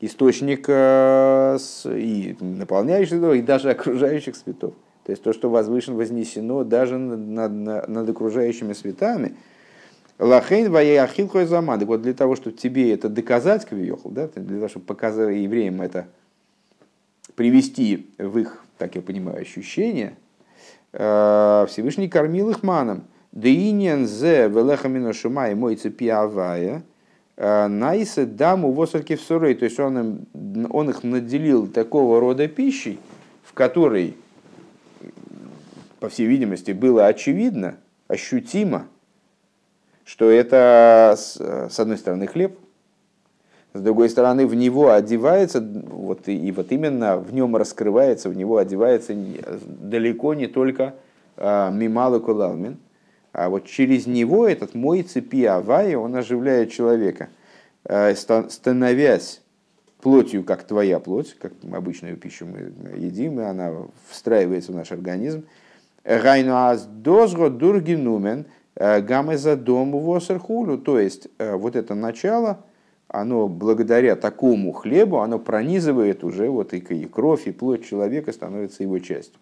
Источник 0.00 0.66
э, 0.68 1.58
и 1.86 2.36
наполняющих 2.40 3.22
и 3.22 3.42
даже 3.42 3.70
окружающих 3.70 4.36
светов. 4.36 4.74
То 5.04 5.12
есть 5.12 5.22
то, 5.22 5.32
что 5.32 5.50
возвышено, 5.50 5.96
вознесено 5.96 6.64
даже 6.64 6.98
над, 6.98 7.52
над, 7.52 7.88
над 7.88 8.08
окружающими 8.08 8.72
светами. 8.72 9.34
Лахейн 10.18 10.70
ваяхил 10.70 11.30
заман. 11.46 11.84
Вот 11.84 12.02
для 12.02 12.14
того, 12.14 12.36
чтобы 12.36 12.56
тебе 12.56 12.92
это 12.92 13.08
доказать, 13.08 13.64
Кавиохал, 13.64 14.10
да, 14.10 14.28
для 14.28 14.56
того, 14.56 14.68
чтобы 14.68 14.86
показать 14.86 15.36
евреям 15.36 15.82
это, 15.82 16.06
привести 17.34 18.08
в 18.18 18.38
их, 18.38 18.64
так 18.78 18.94
я 18.94 19.02
понимаю, 19.02 19.40
ощущения, 19.40 20.16
э, 20.92 21.66
Всевышний 21.68 22.08
кормил 22.08 22.50
их 22.50 22.62
маном. 22.62 23.04
Деинен 23.34 24.06
зе 24.06 24.48
велехамина 24.48 25.12
шумай 25.12 25.56
мой 25.56 25.74
цепи 25.74 26.06
авая, 26.06 26.84
э, 27.36 27.66
найсе 27.66 28.26
даму 28.26 28.70
восарки 28.70 29.16
в 29.16 29.20
сурей. 29.20 29.56
То 29.56 29.64
есть 29.64 29.80
он, 29.80 29.98
им, 29.98 30.66
он 30.70 30.90
их 30.90 31.02
наделил 31.02 31.66
такого 31.66 32.20
рода 32.20 32.46
пищей, 32.46 33.00
в 33.42 33.52
которой, 33.52 34.16
по 35.98 36.08
всей 36.08 36.26
видимости, 36.26 36.70
было 36.70 37.06
очевидно, 37.06 37.74
ощутимо, 38.06 38.86
что 40.04 40.30
это, 40.30 41.16
с 41.16 41.80
одной 41.80 41.98
стороны, 41.98 42.28
хлеб, 42.28 42.56
С 43.72 43.80
другой 43.80 44.10
стороны, 44.10 44.46
в 44.46 44.54
него 44.54 44.92
одевается, 44.92 45.60
вот, 45.60 46.28
и 46.28 46.52
вот 46.52 46.70
именно 46.70 47.16
в 47.16 47.34
нем 47.34 47.56
раскрывается, 47.56 48.28
в 48.28 48.36
него 48.36 48.58
одевается 48.58 49.12
далеко 49.12 50.34
не 50.34 50.46
только 50.46 50.94
а, 51.36 51.72
мималу 51.72 52.20
кулалмин, 52.20 52.76
а 53.34 53.48
вот 53.48 53.66
через 53.66 54.06
него 54.06 54.46
этот 54.46 54.74
мой 54.74 55.02
цепи 55.02 55.44
авая, 55.44 55.98
он 55.98 56.16
оживляет 56.16 56.72
человека, 56.72 57.28
а, 57.84 58.14
становясь 58.14 59.42
плотью, 60.00 60.44
как 60.44 60.64
твоя 60.64 60.98
плоть, 61.00 61.36
как 61.38 61.52
обычную 61.72 62.16
пищу 62.16 62.46
мы 62.46 62.96
едим, 62.96 63.40
и 63.40 63.42
она 63.42 63.72
встраивается 64.08 64.72
в 64.72 64.74
наш 64.74 64.92
организм. 64.92 65.44
Гайнуаз 66.04 66.86
дозго 66.86 67.50
дургинумен 67.50 68.46
а, 68.76 69.00
гамеза 69.00 69.56
дому 69.56 69.98
восерхулю, 69.98 70.78
то 70.78 70.98
есть 70.98 71.28
вот 71.38 71.76
это 71.76 71.94
начало– 71.94 72.64
оно 73.14 73.46
благодаря 73.48 74.16
такому 74.16 74.72
хлебу, 74.72 75.20
оно 75.20 75.38
пронизывает 75.38 76.24
уже 76.24 76.48
вот 76.48 76.72
и 76.74 76.80
кровь, 76.80 77.46
и 77.46 77.52
плоть 77.52 77.86
человека 77.86 78.32
становится 78.32 78.82
его 78.82 78.98
частью. 78.98 79.38